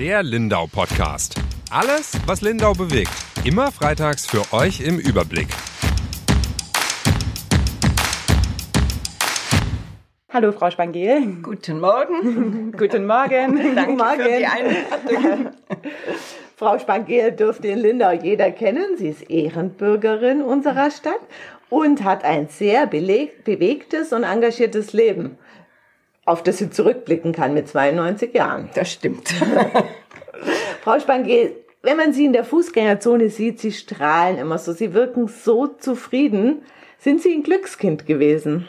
Der 0.00 0.22
Lindau 0.22 0.66
Podcast. 0.66 1.34
Alles, 1.70 2.12
was 2.24 2.40
Lindau 2.40 2.72
bewegt. 2.72 3.10
Immer 3.44 3.70
freitags 3.70 4.24
für 4.24 4.50
euch 4.50 4.80
im 4.80 4.98
Überblick. 4.98 5.48
Hallo, 10.32 10.52
Frau 10.52 10.70
Spangel. 10.70 11.42
Guten 11.42 11.80
Morgen. 11.80 12.72
Guten 12.78 13.06
Morgen. 13.06 13.74
Danke 13.74 13.92
Morgen. 13.92 14.22
für 14.22 14.38
die 14.38 14.46
Einladung. 14.46 15.50
Frau 16.56 16.78
Spangel 16.78 17.32
dürfte 17.32 17.68
in 17.68 17.80
Lindau 17.80 18.12
jeder 18.12 18.52
kennen. 18.52 18.96
Sie 18.96 19.08
ist 19.08 19.28
Ehrenbürgerin 19.28 20.40
unserer 20.40 20.90
Stadt 20.90 21.20
und 21.68 22.04
hat 22.04 22.24
ein 22.24 22.48
sehr 22.48 22.86
bewegtes 22.86 24.14
und 24.14 24.22
engagiertes 24.22 24.94
Leben, 24.94 25.36
auf 26.24 26.42
das 26.42 26.58
sie 26.58 26.70
zurückblicken 26.70 27.32
kann 27.32 27.54
mit 27.54 27.68
92 27.68 28.32
Jahren. 28.32 28.70
Das 28.74 28.92
stimmt. 28.92 29.34
Frau 30.82 30.98
Spangel, 30.98 31.56
wenn 31.82 31.96
man 31.96 32.12
Sie 32.12 32.24
in 32.24 32.32
der 32.32 32.44
Fußgängerzone 32.44 33.28
sieht, 33.28 33.60
Sie 33.60 33.72
strahlen 33.72 34.38
immer 34.38 34.58
so, 34.58 34.72
Sie 34.72 34.94
wirken 34.94 35.28
so 35.28 35.66
zufrieden. 35.66 36.62
Sind 36.98 37.22
Sie 37.22 37.34
ein 37.34 37.42
Glückskind 37.42 38.06
gewesen? 38.06 38.66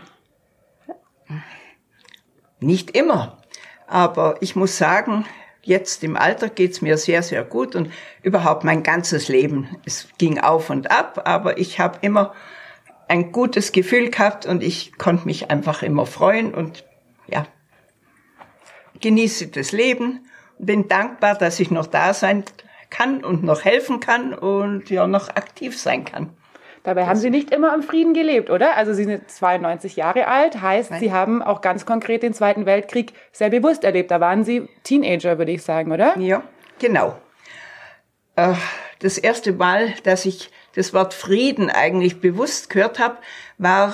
Nicht 2.60 2.96
immer. 2.96 3.42
Aber 3.88 4.36
ich 4.42 4.56
muss 4.56 4.78
sagen, 4.78 5.26
jetzt 5.64 6.04
im 6.04 6.16
Alter 6.16 6.50
geht's 6.50 6.82
mir 6.82 6.98
sehr, 6.98 7.24
sehr 7.24 7.44
gut 7.44 7.76
und 7.76 7.92
überhaupt 8.24 8.64
mein 8.64 8.84
ganzes 8.84 9.28
Leben. 9.28 9.70
Es 9.86 10.08
ging 10.18 10.40
auf 10.40 10.70
und 10.70 10.92
ab, 10.92 11.22
aber 11.26 11.58
ich 11.58 11.80
habe 11.80 12.00
immer 12.02 12.34
ein 13.08 13.32
gutes 13.32 13.72
Gefühl 13.72 14.10
gehabt 14.10 14.46
und 14.46 14.64
ich 14.64 14.98
konnte 14.98 15.26
mich 15.26 15.52
einfach 15.52 15.84
immer 15.84 16.06
freuen 16.06 16.54
und 16.54 16.86
ja, 17.28 17.46
genieße 19.00 19.48
das 19.48 19.72
Leben. 19.72 20.26
Bin 20.64 20.88
dankbar, 20.88 21.36
dass 21.36 21.60
ich 21.60 21.72
noch 21.72 21.88
da 21.88 22.14
sein 22.14 22.44
kann 22.90 23.24
und 23.24 23.44
noch 23.44 23.66
helfen 23.66 24.00
kann 24.00 24.34
und 24.34 24.90
ja 24.90 25.08
noch 25.08 25.30
aktiv 25.30 25.80
sein 25.80 26.06
kann. 26.06 26.30
Dabei 26.84 27.06
haben 27.06 27.20
Sie 27.20 27.30
nicht 27.30 27.52
immer 27.52 27.76
im 27.76 27.84
Frieden 27.84 28.14
gelebt, 28.14 28.50
oder? 28.50 28.76
Also 28.76 28.94
Sie 28.94 29.04
sind 29.04 29.30
92 29.30 29.96
Jahre 29.96 30.28
alt, 30.28 30.62
heißt, 30.62 30.92
Nein. 30.92 31.00
Sie 31.00 31.14
haben 31.14 31.44
auch 31.44 31.62
ganz 31.62 31.86
konkret 31.86 32.24
den 32.24 32.34
Zweiten 32.34 32.66
Weltkrieg 32.66 33.14
sehr 33.32 33.50
bewusst 33.50 33.84
erlebt. 33.84 34.10
Da 34.10 34.20
waren 34.20 34.44
Sie 34.44 34.68
Teenager, 34.84 35.38
würde 35.38 35.52
ich 35.52 35.62
sagen, 35.62 35.92
oder? 35.92 36.18
Ja, 36.18 36.42
genau. 36.80 37.18
Äh, 38.36 38.54
Das 39.00 39.18
erste 39.18 39.52
Mal, 39.54 39.94
dass 40.04 40.26
ich 40.26 40.50
das 40.76 40.94
Wort 40.94 41.14
Frieden 41.14 41.70
eigentlich 41.70 42.20
bewusst 42.20 42.70
gehört 42.70 42.98
habe, 42.98 43.18
war, 43.58 43.94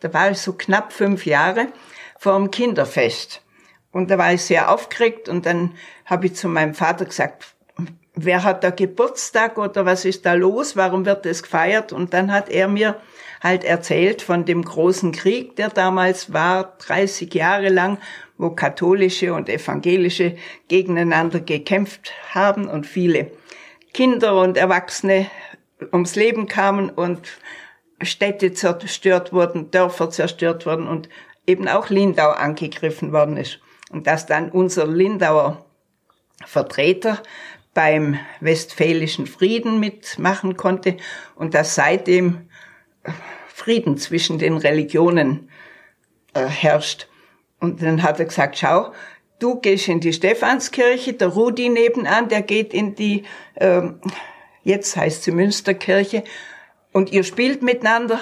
da 0.00 0.12
war 0.12 0.30
ich 0.30 0.38
so 0.38 0.54
knapp 0.54 0.92
fünf 0.92 1.26
Jahre 1.26 1.68
vor 2.18 2.36
dem 2.36 2.50
Kinderfest. 2.50 3.42
Und 3.94 4.10
da 4.10 4.18
war 4.18 4.32
ich 4.32 4.42
sehr 4.42 4.72
aufgeregt 4.72 5.28
und 5.28 5.46
dann 5.46 5.76
habe 6.04 6.26
ich 6.26 6.34
zu 6.34 6.48
meinem 6.48 6.74
Vater 6.74 7.04
gesagt, 7.04 7.54
wer 8.16 8.42
hat 8.42 8.64
da 8.64 8.70
Geburtstag 8.70 9.56
oder 9.56 9.86
was 9.86 10.04
ist 10.04 10.26
da 10.26 10.32
los? 10.34 10.76
Warum 10.76 11.06
wird 11.06 11.24
das 11.24 11.44
gefeiert? 11.44 11.92
Und 11.92 12.12
dann 12.12 12.32
hat 12.32 12.48
er 12.48 12.66
mir 12.66 12.96
halt 13.40 13.62
erzählt 13.62 14.20
von 14.20 14.44
dem 14.44 14.64
großen 14.64 15.12
Krieg, 15.12 15.54
der 15.54 15.68
damals 15.68 16.32
war, 16.32 16.76
30 16.78 17.32
Jahre 17.34 17.68
lang, 17.68 17.98
wo 18.36 18.50
katholische 18.50 19.32
und 19.32 19.48
evangelische 19.48 20.34
gegeneinander 20.66 21.38
gekämpft 21.38 22.12
haben 22.34 22.66
und 22.66 22.88
viele 22.88 23.30
Kinder 23.92 24.40
und 24.40 24.56
Erwachsene 24.56 25.30
ums 25.92 26.16
Leben 26.16 26.48
kamen 26.48 26.90
und 26.90 27.28
Städte 28.02 28.54
zerstört 28.54 29.32
wurden, 29.32 29.70
Dörfer 29.70 30.10
zerstört 30.10 30.66
wurden 30.66 30.88
und 30.88 31.08
eben 31.46 31.68
auch 31.68 31.90
Lindau 31.90 32.30
angegriffen 32.30 33.12
worden 33.12 33.36
ist. 33.36 33.60
Und 33.94 34.08
dass 34.08 34.26
dann 34.26 34.50
unser 34.50 34.88
Lindauer 34.88 35.64
Vertreter 36.44 37.22
beim 37.74 38.18
Westfälischen 38.40 39.28
Frieden 39.28 39.78
mitmachen 39.78 40.56
konnte 40.56 40.96
und 41.36 41.54
dass 41.54 41.76
seitdem 41.76 42.48
Frieden 43.46 43.96
zwischen 43.96 44.40
den 44.40 44.56
Religionen 44.56 45.48
äh, 46.34 46.44
herrscht. 46.44 47.06
Und 47.60 47.82
dann 47.82 48.02
hat 48.02 48.18
er 48.18 48.24
gesagt, 48.24 48.58
schau, 48.58 48.92
du 49.38 49.60
gehst 49.60 49.86
in 49.86 50.00
die 50.00 50.12
Stephanskirche, 50.12 51.12
der 51.12 51.28
Rudi 51.28 51.68
nebenan, 51.68 52.28
der 52.28 52.42
geht 52.42 52.74
in 52.74 52.96
die, 52.96 53.22
ähm, 53.54 54.00
jetzt 54.64 54.96
heißt 54.96 55.22
sie 55.22 55.30
Münsterkirche, 55.30 56.24
und 56.90 57.12
ihr 57.12 57.22
spielt 57.22 57.62
miteinander 57.62 58.18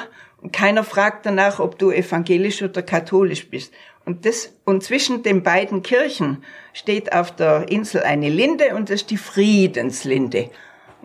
keiner 0.51 0.83
fragt 0.83 1.25
danach, 1.27 1.61
ob 1.61 1.79
du 1.79 1.93
evangelisch 1.93 2.63
oder 2.63 2.83
katholisch 2.83 3.49
bist. 3.49 3.73
Und 4.05 4.27
das, 4.27 4.53
und 4.65 4.83
zwischen 4.83 5.23
den 5.23 5.45
beiden 5.45 5.83
Kirchen 5.83 6.43
steht 6.73 7.13
auf 7.13 7.31
der 7.31 7.69
Insel 7.71 8.03
eine 8.03 8.29
Linde 8.29 8.75
und 8.75 8.91
das 8.91 9.03
ist 9.03 9.11
die 9.11 9.17
Friedenslinde. 9.17 10.51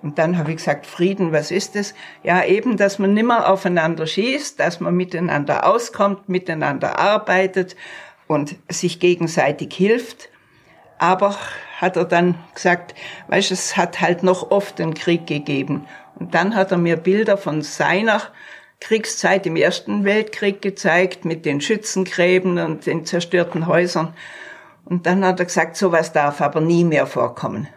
Und 0.01 0.17
dann 0.17 0.37
habe 0.37 0.51
ich 0.51 0.57
gesagt, 0.57 0.85
Frieden, 0.85 1.31
was 1.31 1.51
ist 1.51 1.75
das? 1.75 1.93
Ja, 2.23 2.43
eben, 2.43 2.77
dass 2.77 2.99
man 2.99 3.13
nimmer 3.13 3.49
aufeinander 3.49 4.07
schießt, 4.07 4.59
dass 4.59 4.79
man 4.79 4.95
miteinander 4.95 5.67
auskommt, 5.67 6.29
miteinander 6.29 6.99
arbeitet 6.99 7.75
und 8.27 8.55
sich 8.69 8.99
gegenseitig 8.99 9.73
hilft. 9.73 10.29
Aber 10.99 11.35
hat 11.77 11.95
er 11.95 12.05
dann 12.05 12.35
gesagt, 12.53 12.95
weißt, 13.27 13.51
es 13.51 13.77
hat 13.77 14.01
halt 14.01 14.23
noch 14.23 14.49
oft 14.49 14.81
einen 14.81 14.93
Krieg 14.93 15.27
gegeben. 15.27 15.87
Und 16.15 16.33
dann 16.33 16.55
hat 16.55 16.71
er 16.71 16.77
mir 16.77 16.97
Bilder 16.97 17.37
von 17.37 17.61
seiner 17.61 18.21
Kriegszeit 18.79 19.45
im 19.45 19.55
Ersten 19.55 20.03
Weltkrieg 20.03 20.61
gezeigt, 20.61 21.25
mit 21.25 21.45
den 21.45 21.61
Schützengräben 21.61 22.59
und 22.59 22.85
den 22.85 23.05
zerstörten 23.05 23.67
Häusern. 23.67 24.13
Und 24.85 25.05
dann 25.05 25.25
hat 25.25 25.39
er 25.39 25.45
gesagt, 25.45 25.75
sowas 25.75 26.13
darf 26.13 26.41
aber 26.41 26.61
nie 26.61 26.83
mehr 26.83 27.07
vorkommen. 27.07 27.67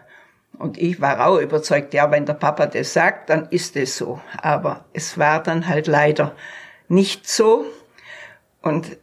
Und 0.57 0.77
ich 0.77 1.01
war 1.01 1.25
auch 1.25 1.39
überzeugt, 1.39 1.93
ja, 1.93 2.11
wenn 2.11 2.25
der 2.25 2.35
Papa 2.35 2.67
das 2.67 2.93
sagt, 2.93 3.29
dann 3.29 3.47
ist 3.49 3.75
es 3.75 3.97
so. 3.97 4.21
Aber 4.41 4.85
es 4.93 5.17
war 5.17 5.41
dann 5.41 5.67
halt 5.67 5.87
leider 5.87 6.35
nicht 6.87 7.27
so. 7.27 7.65
Und 8.61 8.97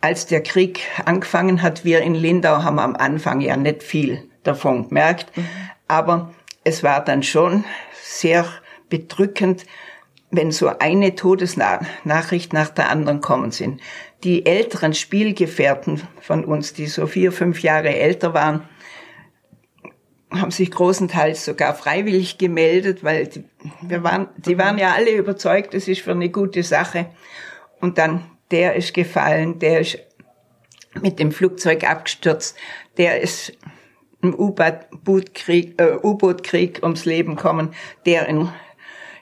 als 0.00 0.26
der 0.26 0.42
Krieg 0.42 0.80
angefangen 1.04 1.62
hat, 1.62 1.84
wir 1.84 2.02
in 2.02 2.14
Lindau 2.14 2.62
haben 2.64 2.78
am 2.78 2.96
Anfang 2.96 3.40
ja 3.40 3.56
nicht 3.56 3.82
viel 3.82 4.28
davon 4.42 4.88
gemerkt. 4.88 5.32
Aber 5.86 6.34
es 6.64 6.82
war 6.82 7.02
dann 7.04 7.22
schon 7.22 7.64
sehr 8.02 8.44
bedrückend, 8.88 9.64
wenn 10.36 10.50
so 10.50 10.68
eine 10.78 11.14
Todesnachricht 11.14 12.52
nach 12.52 12.70
der 12.70 12.90
anderen 12.90 13.20
kommen 13.20 13.50
sind. 13.50 13.80
Die 14.22 14.46
älteren 14.46 14.94
Spielgefährten 14.94 16.02
von 16.20 16.44
uns, 16.44 16.72
die 16.72 16.86
so 16.86 17.06
vier, 17.06 17.32
fünf 17.32 17.62
Jahre 17.62 17.94
älter 17.94 18.34
waren, 18.34 18.68
haben 20.30 20.50
sich 20.50 20.70
großenteils 20.70 21.44
sogar 21.44 21.74
freiwillig 21.74 22.38
gemeldet, 22.38 23.04
weil 23.04 23.26
die, 23.26 23.44
wir 23.82 24.02
waren, 24.02 24.28
die 24.36 24.58
waren 24.58 24.78
ja 24.78 24.92
alle 24.92 25.12
überzeugt, 25.12 25.74
es 25.74 25.86
ist 25.86 26.00
für 26.00 26.10
eine 26.10 26.28
gute 26.28 26.62
Sache. 26.62 27.06
Und 27.80 27.98
dann, 27.98 28.24
der 28.50 28.74
ist 28.74 28.94
gefallen, 28.94 29.58
der 29.58 29.80
ist 29.80 29.98
mit 31.00 31.18
dem 31.18 31.32
Flugzeug 31.32 31.88
abgestürzt, 31.88 32.56
der 32.96 33.20
ist 33.20 33.52
im 34.22 34.34
U-Boot-Krieg 34.34 35.80
äh, 35.80 35.96
U-Boot-Krieg 36.02 36.80
ums 36.82 37.04
Leben 37.04 37.36
kommen, 37.36 37.74
der 38.06 38.26
in, 38.26 38.48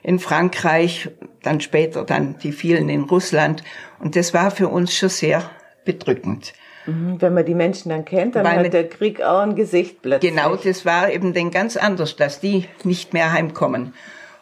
in 0.03 0.19
Frankreich, 0.19 1.09
dann 1.41 1.61
später 1.61 2.03
dann 2.03 2.37
die 2.39 2.51
vielen 2.51 2.89
in 2.89 3.03
Russland. 3.03 3.63
Und 3.99 4.15
das 4.15 4.33
war 4.33 4.51
für 4.51 4.67
uns 4.67 4.95
schon 4.95 5.09
sehr 5.09 5.49
bedrückend. 5.85 6.53
Mhm, 6.85 7.21
Wenn 7.21 7.33
man 7.33 7.45
die 7.45 7.55
Menschen 7.55 7.89
dann 7.89 8.05
kennt, 8.05 8.35
dann 8.35 8.45
Weil 8.45 8.65
hat 8.65 8.73
der 8.73 8.89
Krieg 8.89 9.21
auch 9.21 9.39
ein 9.39 9.55
Gesicht 9.55 10.01
plötzlich. 10.01 10.31
Genau, 10.31 10.55
das 10.55 10.85
war 10.85 11.11
eben 11.11 11.33
dann 11.33 11.51
ganz 11.51 11.77
anders, 11.77 12.15
dass 12.17 12.41
die 12.41 12.65
nicht 12.83 13.13
mehr 13.13 13.31
heimkommen. 13.31 13.93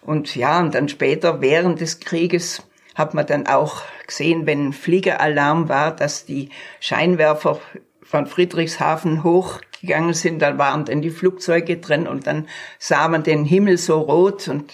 Und 0.02 0.36
ja, 0.36 0.60
und 0.60 0.74
dann 0.74 0.90
später, 0.90 1.42
während 1.42 1.80
des 1.80 2.00
Krieges, 2.00 2.64
hat 2.96 3.14
man 3.14 3.26
dann 3.26 3.48
auch 3.48 3.84
gesehen, 4.06 4.46
wenn 4.46 4.74
Fliegeralarm 4.74 5.70
war, 5.70 5.96
dass 5.96 6.26
die 6.26 6.50
Scheinwerfer 6.80 7.60
von 8.02 8.26
Friedrichshafen 8.26 9.24
hochgegangen 9.24 10.14
sind, 10.14 10.42
da 10.42 10.58
waren 10.58 10.84
dann 10.86 11.02
die 11.02 11.12
Flugzeuge 11.12 11.78
drin 11.78 12.08
und 12.08 12.28
dann 12.28 12.48
sah 12.80 13.08
man 13.08 13.24
den 13.24 13.46
Himmel 13.46 13.78
so 13.78 14.02
rot 14.02 14.50
und 14.50 14.74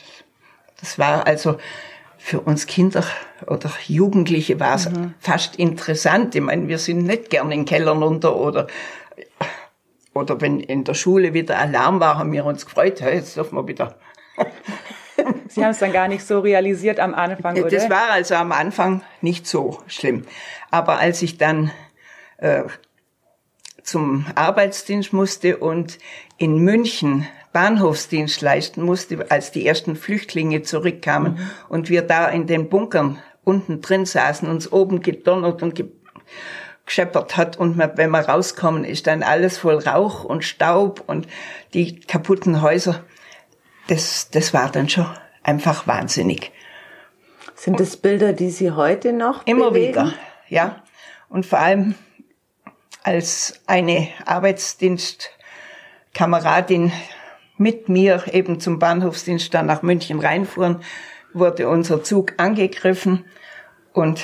das 0.80 1.00
war 1.00 1.28
also 1.28 1.58
für 2.18 2.42
uns 2.42 2.66
Kinder 2.66 3.04
oder 3.46 3.72
Jugendliche 3.88 4.60
war 4.60 4.76
es 4.76 4.90
fast 5.20 5.56
interessant. 5.56 6.36
Ich 6.36 6.42
meine, 6.42 6.68
wir 6.68 6.78
sind 6.78 7.04
nicht 7.04 7.30
gern 7.30 7.52
in 7.52 7.66
Kellern 7.66 8.04
runter 8.04 8.36
oder 8.36 8.68
oder 10.14 10.42
wenn 10.42 10.60
in 10.60 10.84
der 10.84 10.96
Schule 10.96 11.34
wieder 11.34 11.60
Alarm 11.60 12.00
war, 12.00 12.18
haben 12.18 12.32
wir 12.32 12.44
uns 12.44 12.66
gefreut, 12.66 13.02
hey, 13.02 13.16
jetzt 13.16 13.38
dürfen 13.38 13.56
wir 13.56 13.68
wieder. 13.68 13.96
Sie 15.48 15.64
haben 15.64 15.72
es 15.72 15.80
dann 15.80 15.94
gar 15.94 16.08
nicht 16.08 16.26
so 16.26 16.40
realisiert 16.40 17.00
am 17.00 17.14
Anfang, 17.14 17.58
oder? 17.58 17.70
Das 17.70 17.90
war 17.90 18.12
also 18.12 18.36
am 18.36 18.52
Anfang 18.52 19.04
nicht 19.22 19.48
so 19.48 19.80
schlimm. 19.88 20.26
Aber 20.72 21.00
als 21.00 21.22
ich 21.22 21.38
dann 21.38 21.72
äh, 22.38 22.64
zum 23.84 24.26
Arbeitsdienst 24.36 25.14
musste 25.14 25.58
und 25.58 25.98
in 26.38 26.58
München 26.60 27.28
Bahnhofsdienst 27.58 28.42
leisten 28.42 28.84
musste, 28.84 29.32
als 29.32 29.52
die 29.52 29.66
ersten 29.66 29.96
Flüchtlinge 29.96 30.62
zurückkamen 30.62 31.40
und 31.70 31.90
wir 31.90 32.04
da 32.04 32.28
in 32.28 32.46
den 32.46 32.70
Bunkern 32.70 33.18
unten 33.44 33.82
drin 33.82 34.06
saßen, 34.06 34.48
uns 34.48 34.72
oben 34.72 35.02
gedonnert 35.02 35.64
und 35.64 35.74
ge 35.74 35.88
gescheppert 36.86 37.36
hat 37.36 37.58
und 37.58 37.76
man, 37.76 37.98
wenn 37.98 38.12
man 38.12 38.24
rauskommen 38.24 38.86
ist 38.86 39.08
dann 39.08 39.24
alles 39.24 39.58
voll 39.58 39.80
Rauch 39.80 40.24
und 40.24 40.44
Staub 40.44 41.04
und 41.08 41.28
die 41.74 42.00
kaputten 42.00 42.62
Häuser. 42.62 43.04
Das, 43.88 44.30
das 44.30 44.54
war 44.54 44.72
dann 44.72 44.88
schon 44.88 45.08
einfach 45.42 45.88
wahnsinnig. 45.88 46.52
Sind 47.56 47.80
das 47.80 47.98
Bilder, 47.98 48.34
die 48.34 48.52
Sie 48.52 48.70
heute 48.70 49.14
noch 49.14 49.48
Immer 49.48 49.72
bewegen? 49.72 49.90
wieder, 49.90 50.14
ja. 50.48 50.84
Und 51.28 51.48
vor 51.48 51.58
allem 51.58 51.96
als 53.02 53.62
eine 53.66 54.10
Arbeitsdienstkameradin 54.26 56.92
mit 57.58 57.90
mir 57.90 58.24
eben 58.32 58.60
zum 58.60 58.80
Bahnhofsdienst 58.80 59.54
dann 59.54 59.66
nach 59.66 59.82
München 59.82 60.20
reinfuhren, 60.20 60.82
wurde 61.34 61.70
unser 61.70 62.04
Zug 62.04 62.34
angegriffen 62.38 63.26
und 63.94 64.22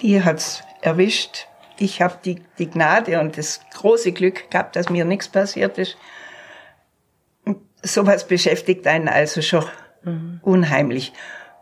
die 0.00 0.22
hat's 0.22 0.62
erwischt. 0.80 1.46
Ich 1.78 2.00
habe 2.00 2.18
die, 2.24 2.42
die 2.58 2.70
Gnade 2.70 3.20
und 3.20 3.36
das 3.36 3.60
große 3.74 4.12
Glück 4.12 4.50
gehabt, 4.50 4.76
dass 4.76 4.88
mir 4.88 5.04
nichts 5.04 5.28
passiert 5.28 5.78
ist. 5.78 5.96
Und 7.44 7.58
sowas 7.82 8.26
beschäftigt 8.26 8.86
einen 8.86 9.08
also 9.08 9.42
schon 9.42 9.64
unheimlich. 10.42 11.12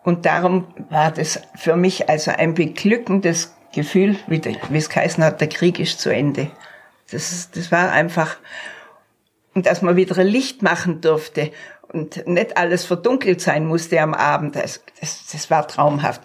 Und 0.03 0.27
darum 0.27 0.67
war 0.91 1.11
das 1.11 1.41
für 1.57 1.77
mich 1.77 2.11
also 2.11 2.31
ein 2.31 2.55
beglückendes 2.55 3.57
Gefühl, 3.75 4.17
wie, 4.27 4.43
wie 4.45 4.79
es 4.79 4.91
geheißen 4.91 5.25
hat, 5.25 5.41
der 5.41 5.49
Krieg 5.49 5.81
ist 5.81 5.99
zu 6.01 6.11
Ende. 6.11 6.51
Das, 7.11 7.51
das 7.51 7.73
war 7.73 7.91
einfach, 7.91 8.37
und 9.55 9.67
dass 9.67 9.83
man 9.83 9.97
wieder 9.97 10.19
ein 10.19 10.27
Licht 10.27 10.63
machen 10.63 11.01
durfte 11.01 11.51
und 11.93 12.27
nicht 12.27 12.57
alles 12.57 12.85
verdunkelt 12.85 13.41
sein 13.41 13.67
musste 13.67 14.01
am 14.01 14.15
Abend, 14.15 14.57
das, 14.57 14.85
das, 15.01 15.27
das 15.31 15.51
war 15.51 15.67
traumhaft. 15.69 16.23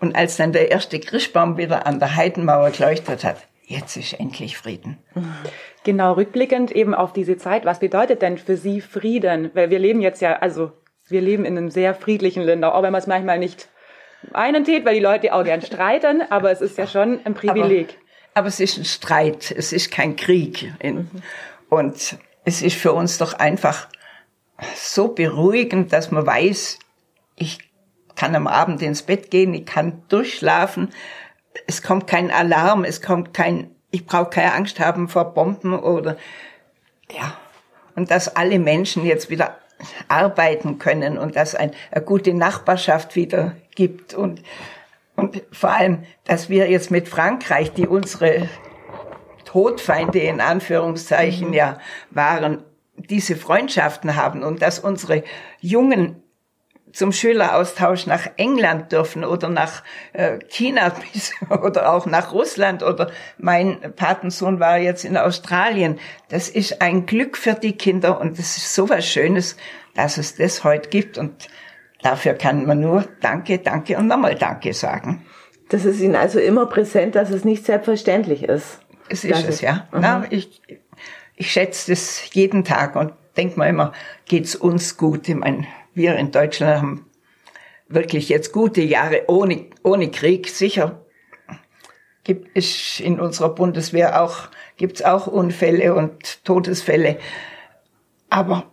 Und 0.00 0.16
als 0.16 0.36
dann 0.36 0.52
der 0.52 0.70
erste 0.70 0.98
Christbaum 0.98 1.56
wieder 1.58 1.86
an 1.86 2.00
der 2.00 2.16
Heidenmauer 2.16 2.70
geleuchtet 2.70 3.24
hat, 3.24 3.36
jetzt 3.66 3.96
ist 3.96 4.14
endlich 4.14 4.56
Frieden. 4.56 4.98
Genau, 5.84 6.14
rückblickend 6.14 6.72
eben 6.72 6.94
auf 6.94 7.12
diese 7.12 7.36
Zeit. 7.36 7.64
Was 7.64 7.78
bedeutet 7.78 8.22
denn 8.22 8.38
für 8.38 8.56
Sie 8.56 8.80
Frieden? 8.80 9.50
Weil 9.54 9.70
wir 9.70 9.78
leben 9.78 10.00
jetzt 10.00 10.20
ja, 10.20 10.38
also 10.38 10.72
wir 11.08 11.20
leben 11.20 11.44
in 11.44 11.56
einem 11.56 11.70
sehr 11.70 11.94
friedlichen 11.94 12.42
Lindau, 12.42 12.70
auch 12.70 12.82
wenn 12.82 12.92
man 12.92 13.00
es 13.00 13.06
manchmal 13.06 13.38
nicht 13.38 13.68
einen 14.32 14.64
tät, 14.64 14.84
weil 14.84 14.94
die 14.94 15.00
Leute 15.00 15.34
auch 15.34 15.44
gern 15.44 15.62
streiten, 15.62 16.22
aber 16.30 16.50
es 16.50 16.60
ist 16.60 16.78
ja 16.78 16.86
schon 16.86 17.20
ein 17.24 17.34
Privileg. 17.34 17.90
Aber, 17.90 18.40
aber 18.40 18.48
es 18.48 18.60
ist 18.60 18.78
ein 18.78 18.84
Streit, 18.84 19.52
es 19.56 19.72
ist 19.72 19.90
kein 19.90 20.16
Krieg. 20.16 20.72
In, 20.80 21.10
Und 21.68 22.18
es 22.44 22.62
ist 22.62 22.76
für 22.76 22.92
uns 22.92 23.18
doch 23.18 23.34
einfach 23.34 23.88
so 24.74 25.08
beruhigend, 25.08 25.92
dass 25.92 26.10
man 26.10 26.26
weiß, 26.26 26.78
ich 27.36 27.58
kann 28.14 28.34
am 28.34 28.46
Abend 28.46 28.82
ins 28.82 29.02
Bett 29.02 29.30
gehen, 29.30 29.54
ich 29.54 29.66
kann 29.66 30.02
durchschlafen, 30.08 30.90
es 31.66 31.82
kommt 31.82 32.06
kein 32.06 32.30
Alarm, 32.30 32.84
es 32.84 33.02
kommt 33.02 33.34
kein, 33.34 33.70
ich 33.90 34.06
brauche 34.06 34.30
keine 34.30 34.54
Angst 34.54 34.80
haben 34.80 35.08
vor 35.08 35.34
Bomben 35.34 35.74
oder 35.74 36.16
ja. 37.10 37.36
Und 37.94 38.10
dass 38.10 38.36
alle 38.36 38.58
Menschen 38.58 39.04
jetzt 39.04 39.28
wieder 39.28 39.58
arbeiten 40.08 40.78
können 40.78 41.18
und 41.18 41.36
dass 41.36 41.54
ein, 41.54 41.72
eine 41.90 42.04
gute 42.04 42.32
Nachbarschaft 42.32 43.16
wieder 43.16 43.56
gibt 43.74 44.14
und, 44.14 44.42
und 45.16 45.42
vor 45.52 45.70
allem, 45.70 46.04
dass 46.24 46.48
wir 46.48 46.70
jetzt 46.70 46.90
mit 46.90 47.08
Frankreich, 47.08 47.72
die 47.72 47.86
unsere 47.86 48.48
Todfeinde 49.52 50.18
in 50.18 50.40
Anführungszeichen 50.40 51.48
mhm. 51.48 51.54
ja 51.54 51.78
waren, 52.10 52.62
diese 52.96 53.36
Freundschaften 53.36 54.16
haben 54.16 54.42
und 54.42 54.62
dass 54.62 54.78
unsere 54.78 55.24
Jungen 55.60 56.22
zum 56.92 57.12
Schüleraustausch 57.12 58.06
nach 58.06 58.28
England 58.36 58.92
dürfen 58.92 59.24
oder 59.24 59.50
nach 59.50 59.82
äh, 60.14 60.38
China 60.48 60.92
oder 61.50 61.92
auch 61.92 62.06
nach 62.06 62.32
Russland 62.32 62.82
oder 62.82 63.10
mein 63.36 63.92
Patensohn 63.94 64.58
war 64.58 64.78
jetzt 64.78 65.04
in 65.04 65.18
Australien. 65.18 65.98
Das 66.28 66.48
ist 66.48 66.80
ein 66.80 67.04
Glück 67.04 67.36
für 67.36 67.54
die 67.54 67.76
Kinder 67.76 68.20
und 68.20 68.38
das 68.38 68.56
ist 68.56 68.74
so 68.74 68.88
was 68.88 69.06
Schönes, 69.06 69.56
dass 69.94 70.16
es 70.16 70.36
das 70.36 70.64
heute 70.64 70.88
gibt 70.88 71.18
und 71.18 71.48
dafür 72.02 72.34
kann 72.34 72.64
man 72.64 72.80
nur 72.80 73.04
Danke, 73.20 73.58
Danke 73.58 73.98
und 73.98 74.06
nochmal 74.06 74.34
Danke 74.34 74.72
sagen. 74.72 75.26
Das 75.68 75.84
ist 75.84 76.00
Ihnen 76.00 76.16
also 76.16 76.38
immer 76.38 76.66
präsent, 76.66 77.14
dass 77.14 77.30
es 77.30 77.44
nicht 77.44 77.66
selbstverständlich 77.66 78.44
ist. 78.44 78.78
Es 79.12 79.24
ist 79.24 79.46
es, 79.46 79.60
ja. 79.60 79.88
Mhm. 79.92 80.00
Na, 80.00 80.24
ich, 80.30 80.62
ich 81.36 81.52
schätze 81.52 81.92
das 81.92 82.32
jeden 82.32 82.64
Tag 82.64 82.96
und 82.96 83.12
denke 83.36 83.58
mir 83.58 83.68
immer, 83.68 83.92
geht's 84.24 84.56
uns 84.56 84.96
gut? 84.96 85.28
Ich 85.28 85.34
meine, 85.34 85.66
wir 85.92 86.16
in 86.16 86.30
Deutschland 86.30 86.78
haben 86.78 87.06
wirklich 87.88 88.30
jetzt 88.30 88.52
gute 88.52 88.80
Jahre 88.80 89.24
ohne, 89.28 89.66
ohne 89.82 90.10
Krieg. 90.10 90.48
Sicher 90.48 91.04
gibt 92.24 92.56
es 92.56 93.00
in 93.00 93.20
unserer 93.20 93.54
Bundeswehr 93.54 94.22
auch, 94.22 94.48
gibt's 94.78 95.02
auch 95.02 95.26
Unfälle 95.26 95.94
und 95.94 96.42
Todesfälle. 96.44 97.18
Aber 98.30 98.72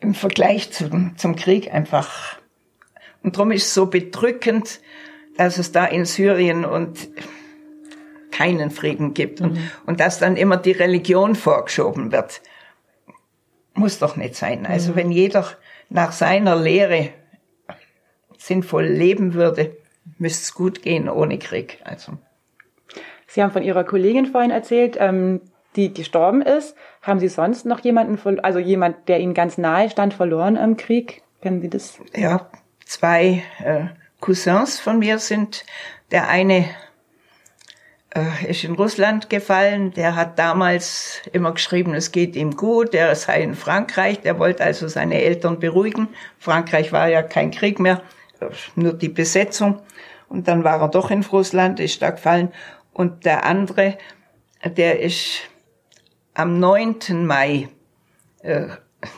im 0.00 0.12
Vergleich 0.12 0.70
zum, 0.70 1.16
zum 1.16 1.34
Krieg 1.34 1.72
einfach. 1.72 2.38
Und 3.22 3.36
darum 3.36 3.52
ist 3.52 3.64
es 3.64 3.74
so 3.74 3.86
bedrückend, 3.86 4.80
dass 5.38 5.56
es 5.56 5.72
da 5.72 5.86
in 5.86 6.04
Syrien 6.04 6.66
und 6.66 7.08
keinen 8.38 8.70
Frieden 8.70 9.14
gibt 9.14 9.40
und, 9.40 9.54
mhm. 9.54 9.70
und 9.86 9.98
dass 9.98 10.20
dann 10.20 10.36
immer 10.36 10.56
die 10.56 10.70
Religion 10.70 11.34
vorgeschoben 11.34 12.12
wird. 12.12 12.40
Muss 13.74 13.98
doch 13.98 14.16
nicht 14.16 14.36
sein. 14.36 14.64
Also 14.64 14.92
mhm. 14.92 14.96
wenn 14.96 15.10
jeder 15.10 15.44
nach 15.88 16.12
seiner 16.12 16.54
Lehre 16.54 17.10
sinnvoll 18.36 18.84
leben 18.84 19.34
würde, 19.34 19.76
müsste 20.18 20.42
es 20.42 20.54
gut 20.54 20.82
gehen 20.82 21.08
ohne 21.08 21.38
Krieg. 21.38 21.80
Also. 21.84 22.12
Sie 23.26 23.42
haben 23.42 23.50
von 23.50 23.64
Ihrer 23.64 23.82
Kollegin 23.82 24.26
vorhin 24.26 24.52
erzählt, 24.52 24.96
ähm, 25.00 25.40
die 25.74 25.92
gestorben 25.92 26.40
ist. 26.40 26.76
Haben 27.02 27.18
Sie 27.18 27.28
sonst 27.28 27.66
noch 27.66 27.80
jemanden, 27.80 28.38
also 28.40 28.60
jemand, 28.60 29.08
der 29.08 29.18
Ihnen 29.18 29.34
ganz 29.34 29.58
nahe 29.58 29.90
stand, 29.90 30.14
verloren 30.14 30.56
im 30.56 30.76
Krieg? 30.76 31.22
Kennen 31.42 31.60
Sie 31.60 31.68
das? 31.68 31.98
Ja, 32.14 32.48
zwei 32.84 33.42
äh, 33.64 33.86
Cousins 34.20 34.78
von 34.78 35.00
mir 35.00 35.18
sind. 35.18 35.64
Der 36.12 36.28
eine 36.28 36.64
ist 38.46 38.64
in 38.64 38.74
Russland 38.74 39.28
gefallen. 39.28 39.92
Der 39.92 40.16
hat 40.16 40.38
damals 40.38 41.20
immer 41.32 41.52
geschrieben, 41.52 41.94
es 41.94 42.12
geht 42.12 42.36
ihm 42.36 42.56
gut. 42.56 42.94
Er 42.94 43.14
sei 43.14 43.42
in 43.42 43.54
Frankreich. 43.54 44.20
Der 44.20 44.38
wollte 44.38 44.64
also 44.64 44.88
seine 44.88 45.20
Eltern 45.22 45.58
beruhigen. 45.58 46.08
Frankreich 46.38 46.92
war 46.92 47.08
ja 47.08 47.22
kein 47.22 47.50
Krieg 47.50 47.78
mehr, 47.78 48.02
nur 48.74 48.94
die 48.94 49.08
Besetzung. 49.08 49.80
Und 50.28 50.48
dann 50.48 50.64
war 50.64 50.80
er 50.80 50.88
doch 50.88 51.10
in 51.10 51.22
Russland, 51.22 51.80
ist 51.80 52.02
da 52.02 52.10
gefallen. 52.10 52.52
Und 52.92 53.24
der 53.24 53.44
andere, 53.44 53.98
der 54.64 55.00
ist 55.00 55.42
am 56.34 56.58
9. 56.58 57.26
Mai, 57.26 57.68
äh, 58.42 58.66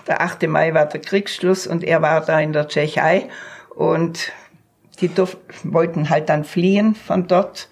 der 0.06 0.20
8. 0.20 0.46
Mai 0.48 0.74
war 0.74 0.86
der 0.86 1.00
Kriegsschluss 1.00 1.66
und 1.66 1.84
er 1.84 2.02
war 2.02 2.24
da 2.24 2.38
in 2.40 2.52
der 2.52 2.68
Tschechei 2.68 3.28
und 3.74 4.32
die 5.00 5.08
durf, 5.08 5.36
wollten 5.64 6.10
halt 6.10 6.28
dann 6.28 6.44
fliehen 6.44 6.94
von 6.94 7.26
dort 7.26 7.68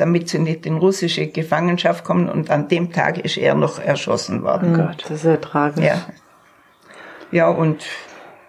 damit 0.00 0.28
sie 0.28 0.38
nicht 0.38 0.64
in 0.66 0.78
russische 0.78 1.26
Gefangenschaft 1.26 2.04
kommen. 2.04 2.28
Und 2.28 2.50
an 2.50 2.68
dem 2.68 2.92
Tag 2.92 3.18
ist 3.18 3.36
er 3.36 3.54
noch 3.54 3.78
erschossen 3.78 4.42
worden. 4.42 4.74
Oh 4.74 4.86
Gott, 4.86 5.04
das 5.04 5.18
ist 5.18 5.24
ja 5.24 5.36
tragisch. 5.36 5.84
Ja, 5.84 6.00
ja 7.30 7.48
und 7.48 7.84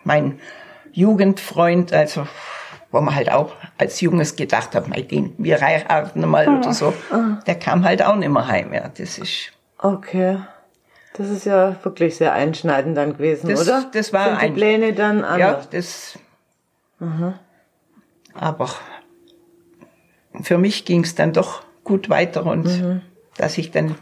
mein 0.03 0.39
Jugendfreund, 0.93 1.93
also 1.93 2.27
wo 2.91 2.99
man 3.01 3.15
halt 3.15 3.31
auch 3.31 3.53
als 3.77 4.01
Junges 4.01 4.35
gedacht 4.35 4.75
hat, 4.75 4.87
mein 4.87 5.07
den, 5.07 5.33
wir 5.37 5.61
heiraten 5.61 6.27
mal 6.27 6.47
oh. 6.47 6.57
oder 6.57 6.73
so, 6.73 6.93
der 7.47 7.55
kam 7.55 7.85
halt 7.85 8.01
auch 8.01 8.15
nicht 8.15 8.29
mehr 8.31 8.47
heim. 8.47 8.73
Ja, 8.73 8.89
das 8.89 9.17
ist. 9.17 9.51
Okay. 9.77 10.37
Das 11.13 11.29
ist 11.29 11.45
ja 11.45 11.75
wirklich 11.83 12.15
sehr 12.15 12.33
einschneidend 12.33 12.95
dann 12.95 13.13
gewesen, 13.13 13.49
das, 13.49 13.61
oder? 13.61 13.85
Das 13.93 14.13
war 14.13 14.25
Sind 14.25 14.41
die 14.41 14.45
ein, 14.45 14.53
Pläne 14.53 14.93
dann 14.93 15.23
anders? 15.23 15.39
Ja, 15.39 15.67
das. 15.71 16.19
Mhm. 16.99 17.33
Aber 18.33 18.69
für 20.43 20.57
mich 20.57 20.85
ging 20.85 21.03
es 21.03 21.15
dann 21.15 21.33
doch 21.33 21.63
gut 21.83 22.09
weiter 22.09 22.45
und 22.45 22.65
mhm. 22.65 23.01
dass 23.37 23.57
ich 23.57 23.71
dann 23.71 23.95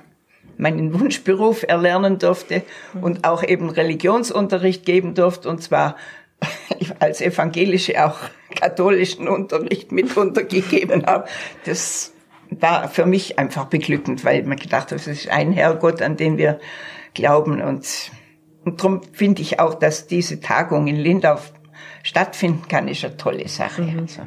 meinen 0.57 0.99
Wunschberuf 0.99 1.63
erlernen 1.63 2.19
durfte 2.19 2.63
mhm. 2.93 3.03
und 3.03 3.27
auch 3.27 3.43
eben 3.43 3.69
Religionsunterricht 3.69 4.85
geben 4.85 5.15
durfte 5.15 5.49
und 5.49 5.63
zwar 5.63 5.95
als 6.99 7.21
Evangelische 7.21 8.05
auch 8.05 8.17
katholischen 8.53 9.27
Unterricht 9.27 9.91
mit 9.91 10.15
untergegeben 10.15 11.05
habe. 11.05 11.27
Das 11.65 12.13
war 12.49 12.89
für 12.89 13.05
mich 13.05 13.37
einfach 13.39 13.65
beglückend, 13.65 14.25
weil 14.25 14.43
man 14.43 14.57
gedacht 14.57 14.91
hat, 14.91 14.99
es 14.99 15.07
ist 15.07 15.29
ein 15.29 15.51
Herrgott, 15.51 16.01
an 16.01 16.17
den 16.17 16.37
wir 16.37 16.59
glauben 17.13 17.61
und, 17.61 18.11
und 18.65 18.81
darum 18.81 19.01
finde 19.13 19.41
ich 19.41 19.59
auch, 19.59 19.75
dass 19.75 20.07
diese 20.07 20.39
Tagung 20.39 20.87
in 20.87 20.95
Lindau 20.95 21.37
stattfinden 22.03 22.67
kann, 22.67 22.87
ist 22.87 23.03
eine 23.05 23.17
tolle 23.17 23.47
Sache. 23.47 23.83
Mhm. 23.83 23.99
Also. 23.99 24.21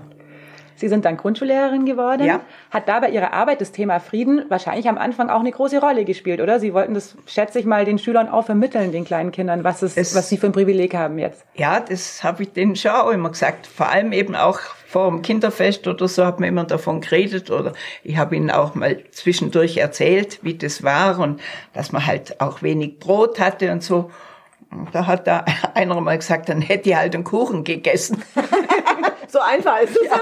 Sie 0.83 0.89
sind 0.89 1.05
dann 1.05 1.17
Grundschullehrerin 1.17 1.87
geworden. 1.87 2.25
Ja. 2.27 2.41
Hat 2.73 2.89
da 2.89 2.99
bei 2.99 3.11
Ihrer 3.11 3.33
Arbeit 3.33 3.61
das 3.61 3.71
Thema 3.71 4.01
Frieden 4.01 4.45
wahrscheinlich 4.49 4.89
am 4.89 4.99
Anfang 4.99 5.31
auch 5.31 5.39
eine 5.39 5.53
große 5.53 5.81
Rolle 5.81 6.05
gespielt, 6.05 6.41
oder? 6.41 6.59
Sie 6.59 6.75
wollten 6.75 6.95
das, 6.95 7.17
schätze 7.27 7.61
ich 7.61 7.67
mal, 7.67 7.85
den 7.85 7.99
Schülern 8.01 8.29
auch 8.29 8.45
vermitteln, 8.47 8.91
den 8.91 9.05
kleinen 9.05 9.31
Kindern, 9.31 9.63
was, 9.63 9.83
es, 9.83 9.97
Es- 9.97 10.15
was 10.17 10.29
sie 10.29 10.37
für 10.39 10.47
ein 10.47 10.53
Privileg 10.53 10.95
haben 10.97 11.21
jetzt. 11.21 11.45
Ja, 11.55 11.79
das 11.79 12.25
habe 12.25 12.43
ich 12.43 12.53
denen 12.53 12.75
schon 12.75 12.91
auch 12.91 13.11
immer 13.11 13.31
gesagt. 13.31 13.69
Vor 13.69 13.89
allem 13.89 14.13
eben 14.13 14.35
auch 14.35 14.59
vor 14.89 15.09
dem 15.09 15.23
Kinderfest 15.23 15.87
oder 15.87 16.09
so 16.09 16.27
hat 16.27 16.41
man 16.41 16.49
immer 16.49 16.65
davon 16.65 17.01
geredet 17.01 17.51
oder 17.51 17.73
ich 18.03 18.17
habe 18.17 18.35
ihnen 18.37 18.51
auch 18.51 18.75
mal 18.75 18.99
zwischendurch 19.13 19.77
erzählt, 19.77 20.41
wie 20.43 20.55
das 20.59 20.83
war 20.83 21.19
und 21.21 21.41
dass 21.73 21.93
man 21.93 22.05
halt 22.07 22.41
auch 22.41 22.61
wenig 22.63 22.99
Brot 22.99 23.39
hatte 23.41 23.71
und 23.71 23.83
so. 23.83 24.11
Da 24.93 25.07
hat 25.07 25.27
da 25.27 25.45
einer 25.75 26.01
mal 26.01 26.17
gesagt, 26.19 26.49
dann 26.49 26.61
hätte 26.61 26.91
ich 26.91 26.97
halt 26.97 27.15
einen 27.15 27.25
Kuchen 27.25 27.63
gegessen. 27.63 28.23
So 29.33 29.39
einfach 29.41 29.81
ist 29.81 29.97
es. 29.97 30.09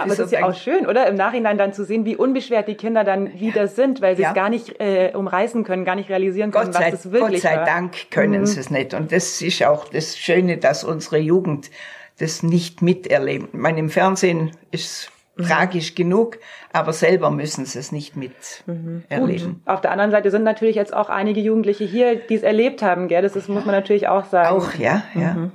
Aber 0.00 0.08
das 0.08 0.18
ist 0.18 0.32
ja 0.32 0.44
auch 0.44 0.54
schön, 0.54 0.86
oder? 0.86 1.06
Im 1.06 1.14
Nachhinein 1.14 1.56
dann 1.56 1.72
zu 1.72 1.84
sehen, 1.84 2.04
wie 2.04 2.16
unbeschwert 2.16 2.66
die 2.68 2.74
Kinder 2.74 3.04
dann 3.04 3.38
wieder 3.40 3.68
sind, 3.68 4.00
weil 4.02 4.16
sie 4.16 4.22
Ja. 4.22 4.30
es 4.30 4.34
gar 4.34 4.48
nicht 4.48 4.80
äh, 4.80 5.12
umreißen 5.14 5.62
können, 5.64 5.84
gar 5.84 5.94
nicht 5.94 6.10
realisieren 6.10 6.50
können, 6.50 6.64
Gott 6.66 6.74
sei, 6.74 6.92
was 6.92 7.02
das 7.02 7.12
wirklich 7.12 7.42
Gott 7.42 7.50
sei 7.52 7.56
war. 7.58 7.64
Dank 7.64 8.10
können 8.10 8.44
sie 8.46 8.58
es 8.60 8.70
nicht. 8.70 8.92
Und 8.92 9.12
das 9.12 9.40
ist 9.40 9.64
auch 9.64 9.88
das 9.88 10.18
Schöne, 10.18 10.58
dass 10.58 10.82
unsere 10.84 11.18
Jugend 11.18 11.70
das 12.18 12.42
nicht 12.42 12.82
miterlebt. 12.82 13.48
Ich 13.52 13.58
meine, 13.60 13.78
im 13.78 13.88
Fernsehen 13.90 14.50
ist 14.72 15.10
Mhm. 15.36 15.46
tragisch 15.46 15.94
genug, 15.96 16.38
aber 16.72 16.92
selber 16.92 17.30
müssen 17.32 17.64
sie 17.66 17.78
es 17.78 17.90
nicht 17.92 18.14
Mhm. 18.16 18.24
miterleben. 18.66 19.62
Auf 19.64 19.80
der 19.80 19.90
anderen 19.90 20.10
Seite 20.12 20.30
sind 20.30 20.44
natürlich 20.44 20.76
jetzt 20.76 20.94
auch 20.94 21.08
einige 21.08 21.40
Jugendliche 21.40 21.84
hier, 21.84 22.14
die 22.16 22.34
es 22.36 22.42
erlebt 22.44 22.82
haben, 22.82 23.08
gell? 23.08 23.22
Das 23.22 23.34
ist, 23.34 23.48
muss 23.48 23.64
man 23.64 23.74
natürlich 23.74 24.06
auch 24.06 24.26
sagen. 24.26 24.48
Auch, 24.56 24.74
ja, 24.74 25.02
ja. 25.14 25.32
Mhm. 25.34 25.52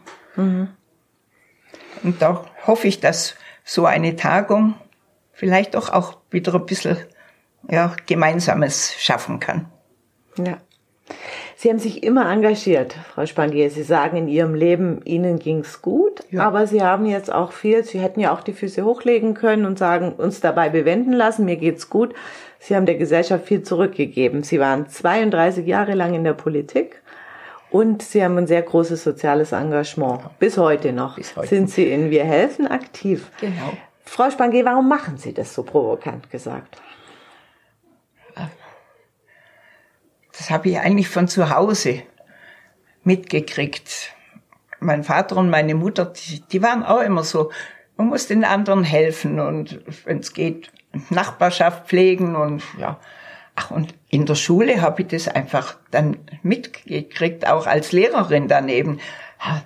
Und 2.04 2.22
da 2.22 2.46
hoffe 2.66 2.88
ich, 2.88 3.00
dass 3.00 3.36
so 3.64 3.86
eine 3.86 4.16
Tagung 4.16 4.74
vielleicht 5.34 5.76
doch 5.76 5.90
auch 5.90 6.18
wieder 6.32 6.56
ein 6.56 6.66
bisschen 6.66 6.98
ja, 7.70 7.96
Gemeinsames 8.06 8.94
schaffen 8.98 9.40
kann. 9.40 9.66
Ja. 10.38 10.58
Sie 11.56 11.70
haben 11.70 11.80
sich 11.80 12.04
immer 12.04 12.32
engagiert, 12.32 12.96
Frau 13.14 13.26
Spangier. 13.26 13.70
Sie 13.70 13.84
sagen 13.84 14.16
in 14.16 14.28
Ihrem 14.30 14.56
Leben, 14.56 15.02
Ihnen 15.04 15.40
ging's 15.40 15.82
gut, 15.82 16.24
Ja. 16.32 16.44
aber 16.48 16.68
Sie 16.68 16.82
haben 16.82 17.06
jetzt 17.06 17.34
auch 17.34 17.52
viel, 17.52 17.84
Sie 17.84 18.00
hätten 18.00 18.22
ja 18.22 18.34
auch 18.34 18.42
die 18.42 18.54
Füße 18.54 18.86
hochlegen 18.86 19.34
können 19.34 19.66
und 19.66 19.78
sagen, 19.78 20.14
uns 20.14 20.40
dabei 20.40 20.70
bewenden 20.70 21.12
lassen, 21.12 21.46
mir 21.46 21.58
geht's 21.58 21.90
gut. 21.90 22.14
Sie 22.60 22.76
haben 22.76 22.86
der 22.86 22.96
Gesellschaft 22.96 23.46
viel 23.46 23.64
zurückgegeben. 23.64 24.44
Sie 24.44 24.60
waren 24.60 24.88
32 24.88 25.66
Jahre 25.66 25.96
lang 25.96 26.14
in 26.14 26.24
der 26.24 26.34
Politik 26.34 26.99
und 27.72 28.02
Sie 28.02 28.24
haben 28.24 28.38
ein 28.38 28.48
sehr 28.48 28.62
großes 28.62 29.04
soziales 29.04 29.52
Engagement. 29.52 30.38
Bis 30.40 30.58
heute 30.58 30.92
noch 30.92 31.16
Bis 31.16 31.36
heute. 31.36 31.48
sind 31.48 31.70
Sie 31.70 31.92
in 31.92 32.10
Wir 32.10 32.26
helfen 32.26 32.68
aktiv. 32.68 33.32
Genau. 33.40 33.74
Frau 34.04 34.30
Spangier, 34.30 34.66
warum 34.66 34.90
machen 34.90 35.18
Sie 35.18 35.34
das 35.34 35.54
so 35.54 35.64
provokant 35.64 36.32
gesagt? 36.32 36.82
Das 40.40 40.50
habe 40.50 40.70
ich 40.70 40.80
eigentlich 40.80 41.10
von 41.10 41.28
zu 41.28 41.50
Hause 41.50 42.02
mitgekriegt. 43.04 44.14
Mein 44.80 45.04
Vater 45.04 45.36
und 45.36 45.50
meine 45.50 45.76
Mutter, 45.76 46.06
die, 46.06 46.42
die 46.42 46.64
waren 46.64 46.84
auch 46.84 47.02
immer 47.02 47.24
so, 47.24 47.52
man 47.98 48.08
muss 48.08 48.28
den 48.28 48.46
anderen 48.46 48.86
helfen 48.86 49.42
und 49.42 49.82
wenn 50.06 50.20
es 50.20 50.32
geht, 50.34 50.72
Nachbarschaft 51.10 51.88
pflegen 51.88 52.38
und 52.38 52.64
ja. 52.80 53.00
Ach, 53.60 53.72
und 53.72 53.94
in 54.10 54.26
der 54.26 54.36
Schule 54.36 54.82
habe 54.82 55.02
ich 55.02 55.10
das 55.10 55.28
einfach 55.28 55.76
dann 55.92 56.16
mitgekriegt, 56.44 57.46
auch 57.46 57.68
als 57.68 57.92
Lehrerin 57.92 58.48
daneben. 58.48 59.02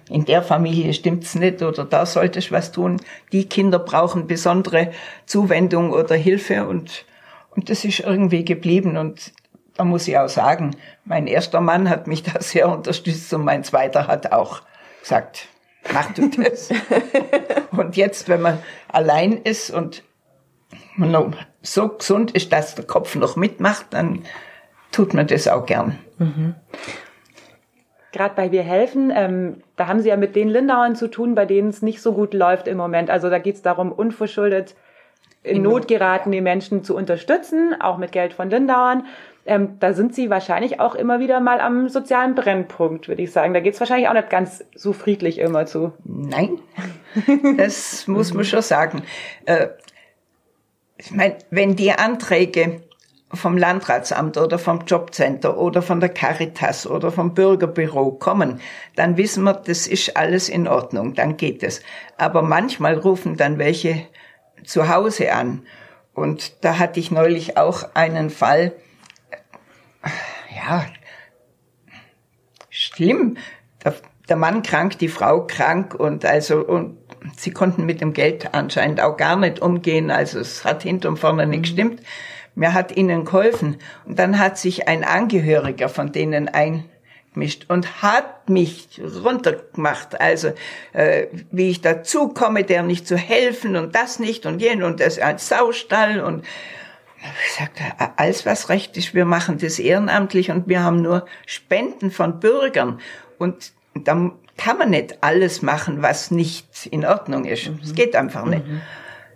In 0.09 0.25
der 0.25 0.41
Familie 0.41 0.95
stimmt's 0.95 1.35
nicht 1.35 1.61
oder 1.61 1.85
da 1.85 2.07
solltest 2.07 2.51
was 2.51 2.71
tun. 2.71 2.99
Die 3.31 3.47
Kinder 3.47 3.77
brauchen 3.77 4.25
besondere 4.25 4.91
Zuwendung 5.27 5.91
oder 5.91 6.15
Hilfe 6.15 6.65
und, 6.65 7.05
und 7.51 7.69
das 7.69 7.85
ist 7.85 7.99
irgendwie 7.99 8.43
geblieben 8.43 8.97
und 8.97 9.31
da 9.75 9.83
muss 9.83 10.07
ich 10.07 10.17
auch 10.17 10.29
sagen, 10.29 10.75
mein 11.05 11.27
erster 11.27 11.61
Mann 11.61 11.87
hat 11.87 12.07
mich 12.07 12.23
da 12.33 12.41
sehr 12.41 12.69
unterstützt 12.69 13.31
und 13.31 13.45
mein 13.45 13.63
zweiter 13.63 14.07
hat 14.07 14.31
auch 14.31 14.63
gesagt, 15.01 15.49
mach 15.93 16.11
du 16.13 16.29
das. 16.29 16.69
und 17.71 17.95
jetzt, 17.95 18.27
wenn 18.27 18.41
man 18.41 18.57
allein 18.87 19.33
ist 19.33 19.69
und 19.69 20.01
man 20.95 21.11
noch 21.11 21.31
so 21.61 21.89
gesund 21.89 22.31
ist, 22.31 22.51
dass 22.53 22.75
der 22.75 22.85
Kopf 22.85 23.15
noch 23.15 23.35
mitmacht, 23.35 23.87
dann 23.91 24.23
tut 24.91 25.13
man 25.13 25.27
das 25.27 25.47
auch 25.47 25.65
gern. 25.65 25.97
Gerade 28.11 28.35
bei 28.35 28.51
Wir 28.51 28.63
helfen, 28.63 29.11
ähm, 29.13 29.63
da 29.75 29.87
haben 29.87 30.01
Sie 30.01 30.09
ja 30.09 30.17
mit 30.17 30.35
den 30.35 30.47
Lindauern 30.47 30.95
zu 30.95 31.07
tun, 31.09 31.33
bei 31.33 31.45
denen 31.45 31.69
es 31.69 31.81
nicht 31.81 32.01
so 32.01 32.13
gut 32.13 32.33
läuft 32.33 32.67
im 32.67 32.77
Moment. 32.77 33.09
Also 33.09 33.29
da 33.29 33.39
geht 33.39 33.55
es 33.55 33.61
darum, 33.63 33.91
unverschuldet 33.91 34.75
in, 35.41 35.57
In 35.57 35.63
Not 35.63 35.73
Not, 35.73 35.87
geratene 35.87 36.41
Menschen 36.41 36.83
zu 36.83 36.95
unterstützen, 36.95 37.75
auch 37.79 37.97
mit 37.97 38.11
Geld 38.11 38.33
von 38.33 38.49
Lindauern. 38.49 39.05
Ähm, 39.45 39.77
da 39.79 39.93
sind 39.93 40.15
Sie 40.15 40.29
wahrscheinlich 40.29 40.79
auch 40.79 40.95
immer 40.95 41.19
wieder 41.19 41.41
mal 41.41 41.59
am 41.59 41.89
sozialen 41.89 42.33
Brennpunkt, 42.33 43.09
würde 43.09 43.23
ich 43.23 43.31
sagen. 43.31 43.53
Da 43.53 43.59
geht 43.59 43.73
es 43.73 43.79
wahrscheinlich 43.79 44.07
auch 44.07 44.13
nicht 44.13 44.29
ganz 44.29 44.63
so 44.73 44.93
friedlich 44.93 45.39
immer 45.39 45.65
zu. 45.65 45.91
Nein, 46.05 46.59
das 47.57 48.07
muss 48.07 48.33
man 48.33 48.45
schon 48.45 48.61
sagen. 48.61 49.01
Äh, 49.45 49.67
Ich 51.05 51.11
meine, 51.11 51.37
wenn 51.49 51.75
die 51.75 51.91
Anträge 51.91 52.81
vom 53.33 53.57
Landratsamt 53.57 54.37
oder 54.37 54.57
vom 54.57 54.85
Jobcenter 54.85 55.57
oder 55.57 55.81
von 55.81 55.99
der 55.99 56.09
Caritas 56.09 56.87
oder 56.87 57.11
vom 57.11 57.33
Bürgerbüro 57.33 58.11
kommen, 58.11 58.61
dann 58.95 59.17
wissen 59.17 59.43
wir, 59.43 59.53
das 59.53 59.85
ist 59.87 60.15
alles 60.15 60.47
in 60.47 60.67
Ordnung, 60.67 61.13
dann 61.13 61.35
geht 61.35 61.61
es. 61.61 61.81
Aber 62.17 62.41
manchmal 62.41 62.97
rufen 62.97 63.35
dann 63.35 63.57
welche 63.57 64.07
zu 64.63 64.87
Hause 64.87 65.33
an. 65.33 65.65
Und 66.13 66.63
da 66.63 66.79
hatte 66.79 67.01
ich 67.01 67.11
neulich 67.11 67.57
auch 67.57 67.95
einen 67.95 68.29
Fall, 68.29 68.71
ja, 70.55 70.85
schlimm. 72.69 73.37
Der, 73.83 73.95
der 74.29 74.37
Mann 74.37 74.63
krank, 74.63 74.99
die 74.99 75.09
Frau 75.09 75.45
krank 75.47 75.95
und 75.95 76.23
also 76.23 76.63
und 76.65 76.97
sie 77.37 77.51
konnten 77.51 77.85
mit 77.85 78.01
dem 78.01 78.13
Geld 78.13 78.53
anscheinend 78.53 79.01
auch 79.01 79.17
gar 79.17 79.35
nicht 79.35 79.61
umgehen. 79.61 80.11
Also 80.11 80.39
es 80.39 80.65
hat 80.65 80.83
hinten 80.83 81.07
und 81.07 81.17
vorne 81.17 81.47
nicht 81.47 81.63
gestimmt. 81.63 82.01
Mir 82.55 82.73
hat 82.73 82.95
ihnen 82.95 83.25
geholfen 83.25 83.77
und 84.05 84.19
dann 84.19 84.37
hat 84.37 84.57
sich 84.57 84.87
ein 84.87 85.03
Angehöriger 85.03 85.89
von 85.89 86.11
denen 86.11 86.49
eingemischt 86.49 87.65
und 87.67 88.03
hat 88.03 88.49
mich 88.49 89.01
runtergemacht. 89.23 90.21
Also 90.21 90.53
äh, 90.93 91.27
wie 91.51 91.71
ich 91.71 91.81
dazu 91.81 92.29
komme, 92.29 92.63
der 92.63 92.83
nicht 92.83 93.07
zu 93.07 93.17
helfen 93.17 93.75
und 93.75 93.95
das 93.95 94.19
nicht 94.19 94.45
und 94.45 94.61
jen 94.61 94.83
und 94.83 94.99
das 94.99 95.17
ein 95.17 95.39
Saustall 95.39 96.19
und 96.19 96.45
ich 97.45 97.53
sagte, 97.53 97.83
alles 98.17 98.45
was 98.45 98.69
recht 98.69 98.97
ist, 98.97 99.13
wir 99.13 99.25
machen 99.25 99.57
das 99.57 99.79
ehrenamtlich 99.79 100.51
und 100.51 100.67
wir 100.67 100.83
haben 100.83 101.01
nur 101.01 101.25
Spenden 101.45 102.11
von 102.11 102.39
Bürgern. 102.39 102.99
Und 103.37 103.71
dann 103.95 104.33
kann 104.57 104.77
man 104.77 104.91
nicht 104.91 105.23
alles 105.23 105.61
machen, 105.61 106.01
was 106.01 106.31
nicht 106.31 106.85
in 106.87 107.05
Ordnung 107.05 107.45
ist. 107.45 107.69
Es 107.83 107.93
geht 107.95 108.15
einfach 108.15 108.45
nicht. 108.45 108.63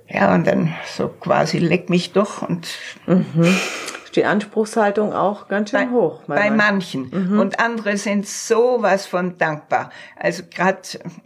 Ja, 0.10 0.34
und 0.34 0.48
dann 0.48 0.74
so 0.96 1.10
quasi 1.10 1.58
leck 1.58 1.90
mich 1.90 2.14
doch 2.14 2.42
und 2.42 2.68
Ist 3.08 3.97
die 4.18 4.26
Anspruchshaltung 4.26 5.14
auch 5.14 5.48
ganz 5.48 5.70
schön 5.70 5.90
bei, 5.90 5.96
hoch. 5.96 6.22
bei 6.28 6.36
weil 6.36 6.50
man- 6.50 6.58
manchen. 6.58 7.40
Und 7.40 7.60
andere 7.60 7.96
sind 7.98 8.28
sowas 8.28 9.06
von 9.06 9.38
dankbar. 9.38 9.92
Also 10.18 10.44
gerade 10.54 10.82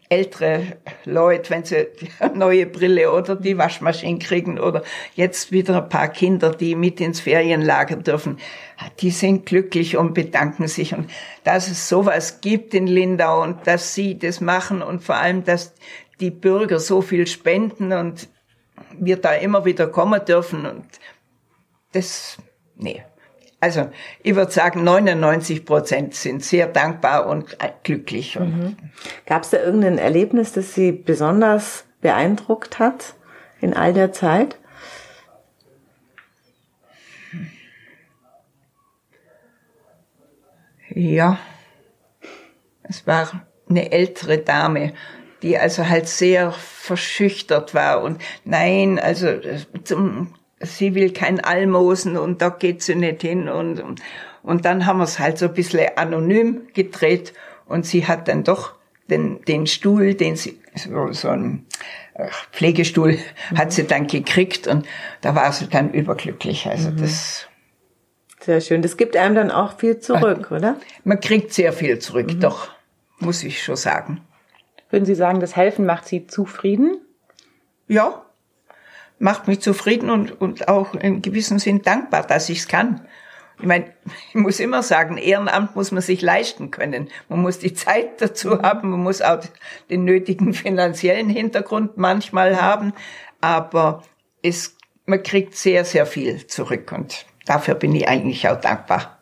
ältere 0.10 0.78
Leute, 1.06 1.50
wenn 1.50 1.64
sie 1.64 1.88
eine 2.20 2.38
neue 2.38 2.66
Brille 2.68 3.12
oder 3.12 3.36
die 3.36 3.58
Waschmaschine 3.58 4.20
kriegen 4.20 4.60
oder 4.60 4.84
jetzt 5.16 5.52
wieder 5.52 5.82
ein 5.82 5.90
paar 5.90 6.10
Kinder, 6.10 6.52
die 6.52 6.76
mit 6.76 7.02
ins 7.02 7.22
Ferienlager 7.22 7.96
dürfen, 7.96 8.38
die 9.00 9.12
sind 9.12 9.46
glücklich 9.46 9.98
und 9.98 10.14
bedanken 10.14 10.68
sich. 10.68 10.94
Und 10.94 11.10
dass 11.44 11.68
es 11.70 11.90
sowas 11.90 12.42
gibt 12.42 12.74
in 12.74 12.86
Lindau 12.88 13.42
und 13.42 13.66
dass 13.66 13.96
sie 13.96 14.20
das 14.20 14.42
machen 14.42 14.82
und 14.82 15.04
vor 15.04 15.16
allem, 15.16 15.44
dass 15.44 15.74
die 16.20 16.32
Bürger 16.32 16.80
so 16.80 17.02
viel 17.02 17.26
spenden 17.26 17.94
und 17.94 18.28
wir 19.00 19.18
da 19.18 19.32
immer 19.34 19.64
wieder 19.66 19.88
kommen 19.88 20.24
dürfen 20.26 20.66
und 20.66 20.86
das, 21.94 22.38
nee. 22.82 23.04
Also, 23.64 23.92
ich 24.24 24.34
würde 24.34 24.52
sagen, 24.52 24.84
99 24.84 25.66
Prozent 25.66 26.16
sind 26.16 26.44
sehr 26.44 26.66
dankbar 26.66 27.28
und 27.28 27.58
glücklich. 27.84 28.40
Und 28.40 28.76
Gab 29.28 29.44
es 29.44 29.52
da 29.52 29.60
irgendein 29.60 30.00
Erlebnis, 30.00 30.52
das 30.52 30.74
Sie 30.74 30.92
besonders 30.92 31.86
beeindruckt 32.02 32.80
hat 32.80 33.14
in 33.62 33.76
all 33.76 33.94
der 33.94 34.12
Zeit? 34.12 34.58
Ja, 40.90 41.38
es 42.84 43.06
war 43.08 43.46
eine 43.70 43.92
ältere 43.92 44.40
Dame, 44.40 44.94
die 45.42 45.58
also 45.58 45.88
halt 45.88 46.08
sehr 46.08 46.52
verschüchtert 46.52 47.74
war 47.74 48.02
und 48.02 48.22
nein, 48.44 49.00
also 49.00 49.28
äh, 49.28 49.60
zum, 49.84 50.34
sie 50.64 50.96
will 50.96 51.12
kein 51.12 51.40
Almosen 51.40 52.18
und 52.18 52.42
da 52.42 52.50
geht 52.50 52.82
sie 52.82 52.96
nicht 52.96 53.22
hin 53.22 53.50
und, 53.50 53.80
und, 53.80 54.02
und 54.44 54.66
dann 54.66 54.86
haben 54.86 55.00
wir 55.00 55.04
es 55.04 55.20
halt 55.20 55.38
so 55.38 55.46
ein 55.48 55.54
bisschen 55.54 55.88
anonym 55.96 56.68
gedreht 56.74 57.34
und 57.66 57.86
sie 57.86 58.08
hat 58.08 58.28
dann 58.28 58.44
doch 58.44 58.74
den, 59.10 59.42
den 59.44 59.68
Stuhl, 59.68 60.14
den 60.14 60.36
sie 60.36 60.60
so, 60.76 61.12
so 61.12 61.30
einen 61.30 61.68
äh, 62.14 62.28
Pflegestuhl 62.52 63.14
mhm. 63.52 63.58
hat 63.58 63.74
sie 63.74 63.86
dann 63.86 64.08
gekriegt 64.08 64.68
und 64.68 64.88
da 65.22 65.36
war 65.36 65.52
sie 65.52 65.68
dann 65.68 65.92
überglücklich. 65.92 66.68
Also 66.68 66.92
mhm. 66.92 66.98
das. 66.98 67.48
Sehr 68.40 68.62
schön. 68.62 68.82
Das 68.82 68.98
gibt 68.98 69.16
einem 69.16 69.36
dann 69.36 69.52
auch 69.52 69.78
viel 69.78 70.00
zurück, 70.00 70.48
Ach, 70.48 70.52
oder? 70.52 70.78
Man 71.04 71.20
kriegt 71.20 71.54
sehr 71.54 71.74
viel 71.74 72.00
zurück, 72.00 72.34
mhm. 72.34 72.40
doch, 72.40 72.70
muss 73.20 73.44
ich 73.44 73.62
schon 73.64 73.76
sagen. 73.76 74.22
Würden 74.90 75.06
Sie 75.06 75.16
sagen, 75.16 75.40
das 75.40 75.56
Helfen 75.56 75.86
macht 75.86 76.08
Sie 76.08 76.28
zufrieden? 76.28 77.00
Ja, 77.88 78.26
macht 79.22 79.48
mich 79.48 79.62
zufrieden 79.62 80.10
und, 80.10 80.42
und 80.42 80.68
auch 80.68 80.96
in 80.96 81.22
gewissem 81.22 81.60
Sinn 81.60 81.84
dankbar, 81.84 82.26
dass 82.26 82.50
ich 82.50 82.60
es 82.60 82.68
kann. 82.68 83.08
Ich 83.60 83.68
meine, 83.68 83.94
ich 84.30 84.36
muss 84.36 84.60
immer 84.60 84.82
sagen, 84.82 85.18
Ehrenamt 85.18 85.76
muss 85.76 85.92
man 85.92 86.02
sich 86.02 86.24
leisten 86.24 86.72
können. 86.72 87.10
Man 87.30 87.40
muss 87.42 87.60
die 87.60 87.76
Zeit 87.76 88.20
dazu 88.20 88.50
mhm. 88.50 88.62
haben, 88.64 88.90
man 88.90 89.04
muss 89.04 89.22
auch 89.22 89.40
den 89.92 90.06
nötigen 90.06 90.54
finanziellen 90.56 91.30
Hintergrund 91.30 91.98
manchmal 91.98 92.60
haben, 92.60 92.94
aber 93.40 94.04
es, 94.42 94.76
man 95.06 95.22
kriegt 95.22 95.56
sehr, 95.56 95.86
sehr 95.86 96.08
viel 96.08 96.48
zurück 96.48 96.92
und 96.92 97.28
dafür 97.46 97.76
bin 97.76 97.94
ich 97.94 98.08
eigentlich 98.08 98.50
auch 98.50 98.60
dankbar. 98.60 99.20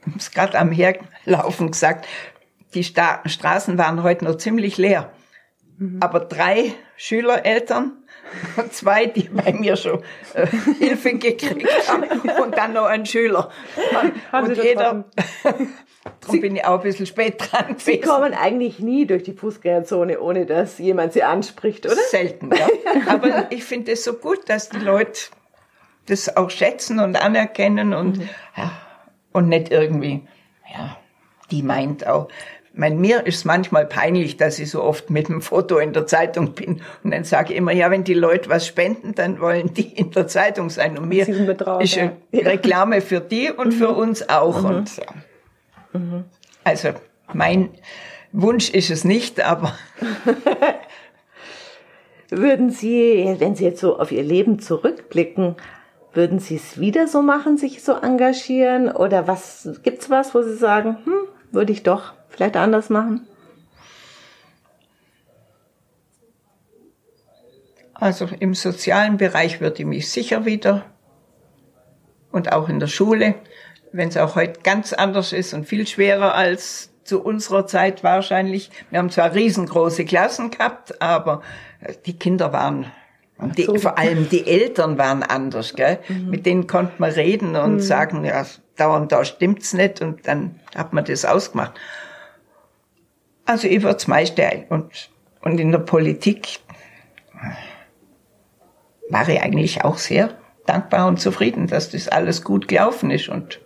Ich 0.00 0.06
habe 0.06 0.18
es 0.18 0.30
gerade 0.30 0.58
am 0.58 0.72
Herlaufen 0.72 1.70
gesagt, 1.70 2.06
die 2.72 2.84
Sta 2.84 3.20
Straßen 3.26 3.76
waren 3.76 4.02
heute 4.02 4.24
noch 4.24 4.36
ziemlich 4.36 4.78
leer. 4.78 5.12
Mhm. 5.76 5.98
Aber 6.00 6.20
drei 6.20 6.72
Schülereltern 6.96 7.92
zwei, 8.70 9.06
die 9.06 9.28
bei 9.28 9.52
mir 9.52 9.76
schon 9.76 10.02
äh, 10.34 10.46
Hilfe 10.78 11.14
gekriegt 11.14 11.88
haben 11.88 12.04
und 12.42 12.56
dann 12.56 12.72
noch 12.72 12.86
ein 12.86 13.06
Schüler. 13.06 13.50
Haben 14.32 14.48
und 14.48 14.56
jeder, 14.56 15.04
darum 16.20 16.40
bin 16.40 16.56
ich 16.56 16.64
auch 16.64 16.78
ein 16.78 16.82
bisschen 16.82 17.06
spät 17.06 17.36
dran 17.38 17.68
gewesen. 17.68 17.80
Sie 17.84 18.00
kommen 18.00 18.34
eigentlich 18.34 18.78
nie 18.78 19.06
durch 19.06 19.22
die 19.22 19.32
Fußgängerzone, 19.32 20.20
ohne 20.20 20.46
dass 20.46 20.78
jemand 20.78 21.12
sie 21.12 21.22
anspricht, 21.22 21.86
oder? 21.86 21.96
Selten, 21.96 22.50
ja. 22.54 22.66
Aber 23.12 23.50
ich 23.50 23.64
finde 23.64 23.92
es 23.92 24.04
so 24.04 24.14
gut, 24.14 24.48
dass 24.48 24.68
die 24.68 24.78
Leute 24.78 25.20
das 26.06 26.36
auch 26.36 26.50
schätzen 26.50 27.00
und 27.00 27.20
anerkennen 27.20 27.92
und, 27.92 28.18
mhm. 28.18 28.28
ja, 28.56 28.72
und 29.32 29.48
nicht 29.48 29.70
irgendwie, 29.70 30.26
ja, 30.72 30.96
die 31.50 31.62
meint 31.62 32.06
auch, 32.06 32.28
mein, 32.76 32.98
mir 32.98 33.26
ist 33.26 33.44
manchmal 33.44 33.86
peinlich, 33.86 34.36
dass 34.36 34.58
ich 34.58 34.70
so 34.70 34.82
oft 34.82 35.08
mit 35.08 35.28
dem 35.28 35.40
Foto 35.40 35.78
in 35.78 35.94
der 35.94 36.06
Zeitung 36.06 36.52
bin. 36.52 36.82
Und 37.02 37.10
dann 37.10 37.24
sage 37.24 37.52
ich 37.52 37.58
immer, 37.58 37.72
ja, 37.72 37.90
wenn 37.90 38.04
die 38.04 38.14
Leute 38.14 38.50
was 38.50 38.66
spenden, 38.66 39.14
dann 39.14 39.40
wollen 39.40 39.72
die 39.72 39.88
in 39.94 40.10
der 40.10 40.28
Zeitung 40.28 40.68
sein. 40.68 40.98
Und 40.98 41.08
mir 41.08 41.26
ist 41.26 41.98
eine 41.98 42.16
Reklame 42.32 43.00
für 43.00 43.20
die 43.20 43.50
und 43.50 43.68
mhm. 43.68 43.72
für 43.72 43.88
uns 43.88 44.28
auch. 44.28 44.60
Mhm. 44.60 44.68
Und, 44.68 44.96
ja. 44.98 45.06
mhm. 45.98 46.24
Also 46.64 46.90
mein 47.32 47.70
Wunsch 48.32 48.68
ist 48.70 48.90
es 48.90 49.04
nicht, 49.04 49.40
aber. 49.40 49.76
würden 52.28 52.70
Sie, 52.70 53.36
wenn 53.38 53.54
Sie 53.54 53.64
jetzt 53.64 53.80
so 53.80 53.98
auf 53.98 54.12
Ihr 54.12 54.22
Leben 54.22 54.58
zurückblicken, 54.58 55.56
würden 56.12 56.40
Sie 56.40 56.56
es 56.56 56.78
wieder 56.78 57.06
so 57.06 57.22
machen, 57.22 57.56
sich 57.56 57.82
so 57.82 57.92
engagieren? 57.94 58.90
Oder 58.90 59.26
was 59.26 59.80
gibt's 59.82 60.10
was, 60.10 60.34
wo 60.34 60.42
Sie 60.42 60.56
sagen, 60.56 60.98
hm, 61.04 61.28
würde 61.52 61.72
ich 61.72 61.82
doch 61.82 62.12
vielleicht 62.36 62.56
anders 62.56 62.90
machen? 62.90 63.26
Also 67.94 68.28
im 68.38 68.54
sozialen 68.54 69.16
Bereich 69.16 69.60
würde 69.60 69.80
ich 69.80 69.86
mich 69.86 70.10
sicher 70.10 70.44
wieder 70.44 70.84
und 72.30 72.52
auch 72.52 72.68
in 72.68 72.78
der 72.78 72.88
Schule, 72.88 73.34
wenn 73.92 74.08
es 74.08 74.18
auch 74.18 74.36
heute 74.36 74.60
ganz 74.62 74.92
anders 74.92 75.32
ist 75.32 75.54
und 75.54 75.66
viel 75.66 75.86
schwerer 75.86 76.34
als 76.34 76.90
zu 77.04 77.22
unserer 77.22 77.66
Zeit 77.66 78.04
wahrscheinlich. 78.04 78.70
Wir 78.90 78.98
haben 78.98 79.10
zwar 79.10 79.34
riesengroße 79.34 80.04
Klassen 80.04 80.50
gehabt, 80.50 81.00
aber 81.00 81.40
die 82.04 82.18
Kinder 82.18 82.52
waren 82.52 82.92
die, 83.56 83.64
so. 83.64 83.76
vor 83.76 83.98
allem 83.98 84.28
die 84.28 84.46
Eltern 84.46 84.98
waren 84.98 85.22
anders, 85.22 85.74
gell? 85.74 85.98
Mhm. 86.08 86.30
Mit 86.30 86.46
denen 86.46 86.66
konnte 86.66 86.94
man 86.98 87.10
reden 87.10 87.54
und 87.56 87.74
mhm. 87.74 87.80
sagen, 87.80 88.24
ja, 88.24 88.44
da 88.76 88.94
und 88.94 89.12
da 89.12 89.24
stimmt's 89.24 89.72
nicht 89.72 90.00
und 90.00 90.26
dann 90.26 90.58
hat 90.74 90.92
man 90.92 91.04
das 91.04 91.24
ausgemacht. 91.24 91.72
Also 93.46 93.68
ich 93.68 93.82
würde 93.82 93.96
es 93.96 94.08
meiste 94.08 94.66
und, 94.68 95.10
und 95.40 95.58
in 95.58 95.72
der 95.72 95.78
Politik 95.78 96.58
war 99.08 99.28
ich 99.28 99.40
eigentlich 99.40 99.84
auch 99.84 99.98
sehr 99.98 100.30
dankbar 100.66 101.06
und 101.06 101.20
zufrieden, 101.20 101.68
dass 101.68 101.90
das 101.90 102.08
alles 102.08 102.42
gut 102.42 102.66
gelaufen 102.68 103.10
ist 103.10 103.28
und 103.28 103.60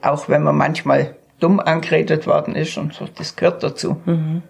auch 0.00 0.28
wenn 0.28 0.42
man 0.42 0.56
manchmal 0.56 1.16
dumm 1.40 1.58
angeredet 1.58 2.26
worden 2.26 2.54
ist 2.54 2.76
und 2.78 2.94
so, 2.94 3.06
das 3.16 3.34
gehört 3.36 3.62
dazu. 3.62 4.00
Mhm. 4.04 4.42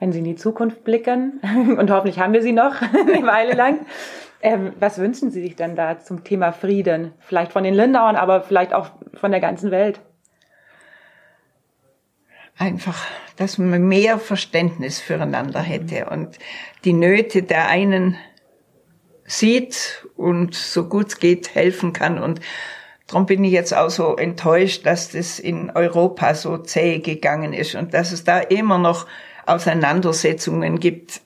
Wenn 0.00 0.12
Sie 0.12 0.18
in 0.18 0.24
die 0.24 0.36
Zukunft 0.36 0.84
blicken, 0.84 1.40
und 1.78 1.90
hoffentlich 1.90 2.18
haben 2.18 2.32
wir 2.32 2.42
sie 2.42 2.52
noch 2.52 2.74
eine 2.80 3.26
Weile 3.26 3.54
lang, 3.54 3.86
ähm, 4.40 4.72
was 4.80 4.98
wünschen 4.98 5.30
Sie 5.30 5.42
sich 5.42 5.54
denn 5.54 5.76
da 5.76 6.00
zum 6.00 6.24
Thema 6.24 6.52
Frieden? 6.52 7.12
Vielleicht 7.20 7.52
von 7.52 7.62
den 7.62 7.74
Lindauern, 7.74 8.16
aber 8.16 8.40
vielleicht 8.40 8.72
auch 8.72 8.88
von 9.14 9.30
der 9.30 9.40
ganzen 9.40 9.70
Welt? 9.70 10.00
Einfach, 12.56 13.06
dass 13.36 13.58
man 13.58 13.88
mehr 13.88 14.18
Verständnis 14.18 15.00
füreinander 15.00 15.60
hätte 15.60 16.06
und 16.10 16.38
die 16.84 16.92
Nöte 16.92 17.42
der 17.42 17.68
einen 17.68 18.16
sieht 19.24 20.06
und 20.16 20.54
so 20.54 20.88
gut 20.88 21.08
es 21.08 21.18
geht 21.18 21.54
helfen 21.54 21.92
kann 21.92 22.18
und 22.18 22.40
Darum 23.12 23.26
bin 23.26 23.44
ich 23.44 23.52
jetzt 23.52 23.76
auch 23.76 23.90
so 23.90 24.16
enttäuscht, 24.16 24.86
dass 24.86 25.10
das 25.10 25.38
in 25.38 25.70
Europa 25.70 26.34
so 26.34 26.56
zäh 26.56 27.00
gegangen 27.00 27.52
ist 27.52 27.74
und 27.74 27.92
dass 27.92 28.10
es 28.10 28.24
da 28.24 28.38
immer 28.38 28.78
noch 28.78 29.06
Auseinandersetzungen 29.44 30.80
gibt. 30.80 31.20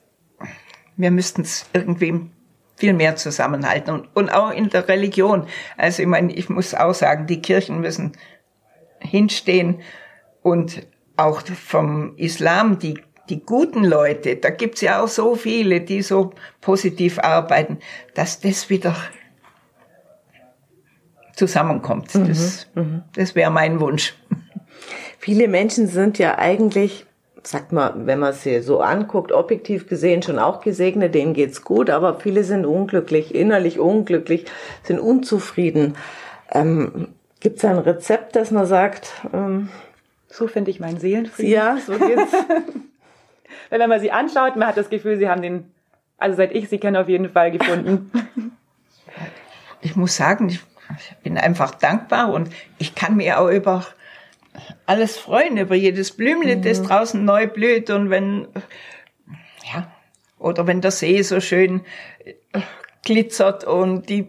Wir 0.97 1.13
müssten 1.13 1.43
es 1.43 1.67
irgendwie 1.75 2.29
viel 2.77 2.93
mehr 2.93 3.15
zusammenhalten 3.15 3.95
und, 3.95 4.17
und 4.17 4.31
auch 4.31 4.51
in 4.51 4.69
der 4.69 4.89
Religion. 4.89 5.47
Also 5.77 6.03
ich 6.03 6.09
meine, 6.09 6.33
ich 6.33 6.49
muss 6.49 6.75
auch 6.75 6.93
sagen, 6.93 7.29
die 7.29 7.41
Kirchen 7.41 7.81
müssen 7.81 8.17
hinstehen 8.99 9.81
und 10.43 10.87
auch 11.17 11.43
vom 11.43 12.17
Islam, 12.17 12.79
die, 12.79 13.01
die 13.29 13.41
guten 13.41 13.85
Leute, 13.85 14.37
da 14.37 14.51
gibt's 14.51 14.81
ja 14.81 15.03
auch 15.03 15.09
so 15.09 15.35
viele, 15.35 15.81
die 15.81 16.03
so 16.03 16.33
positiv 16.61 17.19
arbeiten, 17.19 17.79
dass 18.15 18.41
das 18.41 18.71
wieder 18.71 18.95
zusammenkommt. 21.35 22.15
Mhm, 22.15 22.29
das, 22.29 22.67
mhm. 22.75 23.03
das 23.15 23.35
wäre 23.35 23.51
mein 23.51 23.81
Wunsch. 23.81 24.15
Viele 25.19 25.49
Menschen 25.49 25.87
sind 25.87 26.19
ja 26.19 26.39
eigentlich, 26.39 27.07
sagt 27.43 27.73
man, 27.73 28.07
wenn 28.07 28.19
man 28.19 28.33
sie 28.33 28.61
so 28.63 28.81
anguckt, 28.81 29.33
objektiv 29.33 29.89
gesehen 29.89 30.23
schon 30.23 30.39
auch 30.39 30.61
gesegnet, 30.61 31.15
denen 31.15 31.35
geht's 31.35 31.63
gut, 31.63 31.91
aber 31.91 32.19
viele 32.21 32.45
sind 32.45 32.65
unglücklich, 32.65 33.35
innerlich 33.35 33.79
unglücklich, 33.79 34.47
sind 34.83 34.99
unzufrieden. 34.99 35.97
Ähm, 36.51 37.09
Gibt 37.41 37.59
es 37.59 37.65
ein 37.65 37.79
Rezept, 37.79 38.35
dass 38.35 38.51
man 38.51 38.67
sagt, 38.67 39.13
ähm, 39.33 39.69
so 40.29 40.49
finde 40.49 40.71
ich 40.71 40.81
meinen 40.81 40.99
Seelenfrieden. 40.99 41.53
Ja, 41.53 41.79
so 41.79 41.99
geht's. 41.99 42.33
wenn 43.71 43.89
man 43.89 44.01
sie 44.01 44.11
anschaut, 44.11 44.57
man 44.57 44.69
hat 44.69 44.77
das 44.77 44.91
Gefühl, 44.91 45.17
sie 45.19 45.29
haben 45.29 45.43
den, 45.43 45.73
also 46.19 46.37
seit 46.37 46.53
ich 46.53 46.69
sie 46.69 46.79
kenne, 46.79 47.01
auf 47.01 47.09
jeden 47.09 47.31
Fall 47.31 47.51
gefunden. 47.51 48.11
Ich 49.83 49.95
muss 49.95 50.17
sagen, 50.17 50.49
ich 50.49 50.61
bin 51.23 51.39
einfach 51.39 51.73
dankbar 51.73 52.33
und 52.33 52.51
ich 52.79 52.97
kann 52.97 53.17
mir 53.17 53.39
auch 53.39 53.49
über 53.49 53.87
alles 54.85 55.17
freuen, 55.17 55.59
über 55.59 55.77
jedes 55.77 56.13
Blümchen, 56.13 56.59
mhm. 56.59 56.63
das 56.63 56.83
draußen 56.83 57.25
neu 57.25 57.47
blüht 57.47 57.91
und 57.91 58.11
wenn, 58.11 58.49
ja, 59.73 59.93
oder 60.39 60.67
wenn 60.67 60.81
der 60.81 60.91
See 60.91 61.23
so 61.23 61.41
schön 61.41 61.83
glitzert 63.05 63.65
und 63.65 64.09
die, 64.09 64.29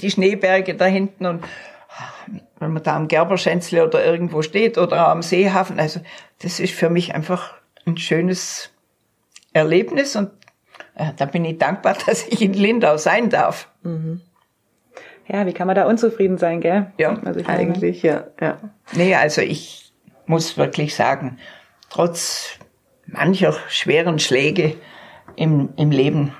die 0.00 0.10
Schneeberge 0.10 0.74
da 0.74 0.86
hinten 0.86 1.26
und 1.26 1.44
wenn 2.58 2.72
man 2.72 2.82
da 2.82 2.96
am 2.96 3.08
Gerberschänzle 3.08 3.86
oder 3.86 4.04
irgendwo 4.04 4.42
steht 4.42 4.78
oder 4.78 5.08
am 5.08 5.22
Seehafen. 5.22 5.78
Also 5.78 6.00
das 6.40 6.60
ist 6.60 6.74
für 6.74 6.90
mich 6.90 7.14
einfach 7.14 7.54
ein 7.86 7.96
schönes 7.96 8.70
Erlebnis 9.52 10.16
und 10.16 10.30
äh, 10.94 11.12
da 11.16 11.24
bin 11.24 11.44
ich 11.44 11.58
dankbar, 11.58 11.96
dass 12.06 12.26
ich 12.26 12.42
in 12.42 12.52
Lindau 12.52 12.96
sein 12.96 13.30
darf. 13.30 13.68
Mhm. 13.82 14.20
Ja, 15.26 15.46
wie 15.46 15.52
kann 15.52 15.68
man 15.68 15.76
da 15.76 15.86
unzufrieden 15.86 16.38
sein, 16.38 16.60
gell? 16.60 16.92
Ja, 16.98 17.16
also 17.24 17.40
eigentlich, 17.46 18.02
ja, 18.02 18.24
ja. 18.40 18.58
Nee, 18.92 19.14
also 19.14 19.40
ich 19.42 19.92
muss 20.26 20.56
wirklich 20.56 20.96
sagen, 20.96 21.38
trotz 21.88 22.58
mancher 23.06 23.54
schweren 23.68 24.18
Schläge 24.18 24.74
im, 25.36 25.68
im 25.76 25.92
Leben 25.92 26.34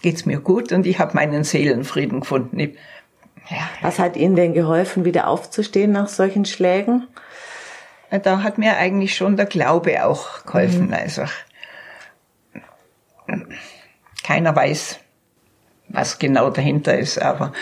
geht's 0.00 0.24
mir 0.24 0.40
gut 0.40 0.72
und 0.72 0.86
ich 0.86 0.98
habe 0.98 1.14
meinen 1.14 1.44
Seelenfrieden 1.44 2.20
gefunden. 2.20 2.58
Ich. 2.58 2.76
Was 3.82 3.98
hat 3.98 4.16
Ihnen 4.16 4.36
denn 4.36 4.54
geholfen, 4.54 5.04
wieder 5.04 5.28
aufzustehen 5.28 5.92
nach 5.92 6.08
solchen 6.08 6.44
Schlägen? 6.44 7.06
Da 8.10 8.42
hat 8.42 8.58
mir 8.58 8.76
eigentlich 8.76 9.16
schon 9.16 9.36
der 9.36 9.46
Glaube 9.46 10.04
auch 10.04 10.44
geholfen. 10.44 10.88
Mhm. 10.88 10.94
Also 10.94 11.22
keiner 14.24 14.54
weiß, 14.54 14.98
was 15.88 16.18
genau 16.18 16.50
dahinter 16.50 16.98
ist, 16.98 17.20
aber 17.20 17.52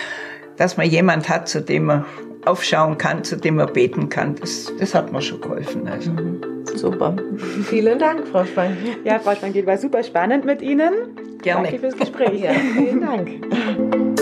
dass 0.57 0.77
man 0.77 0.87
jemand 0.87 1.29
hat, 1.29 1.49
zu 1.49 1.61
dem 1.61 1.85
man 1.85 2.05
aufschauen 2.45 2.99
kann, 2.99 3.25
zu 3.25 3.37
dem 3.37 3.57
man 3.57 3.73
beten 3.73 4.09
kann, 4.09 4.37
das, 4.37 4.73
das 4.79 4.95
hat 4.95 5.13
mir 5.13 5.23
schon 5.23 5.41
geholfen. 5.41 5.89
Also. 5.89 6.11
Mhm. 6.11 6.41
Super. 6.75 7.17
Vielen 7.69 7.99
Dank, 7.99 8.27
Frau 8.29 8.45
Spangel. 8.45 8.77
Ja, 9.05 9.19
Frau 9.19 9.35
Spangel, 9.35 9.67
war 9.67 9.79
super 9.79 10.03
spannend 10.03 10.45
mit 10.45 10.61
Ihnen. 10.61 10.93
Gerne. 11.43 11.69
Danke 11.69 11.79
fürs 11.79 11.97
Gespräch. 11.97 12.41
Ja, 12.43 12.53
vielen 12.53 13.01
Dank. 13.01 14.14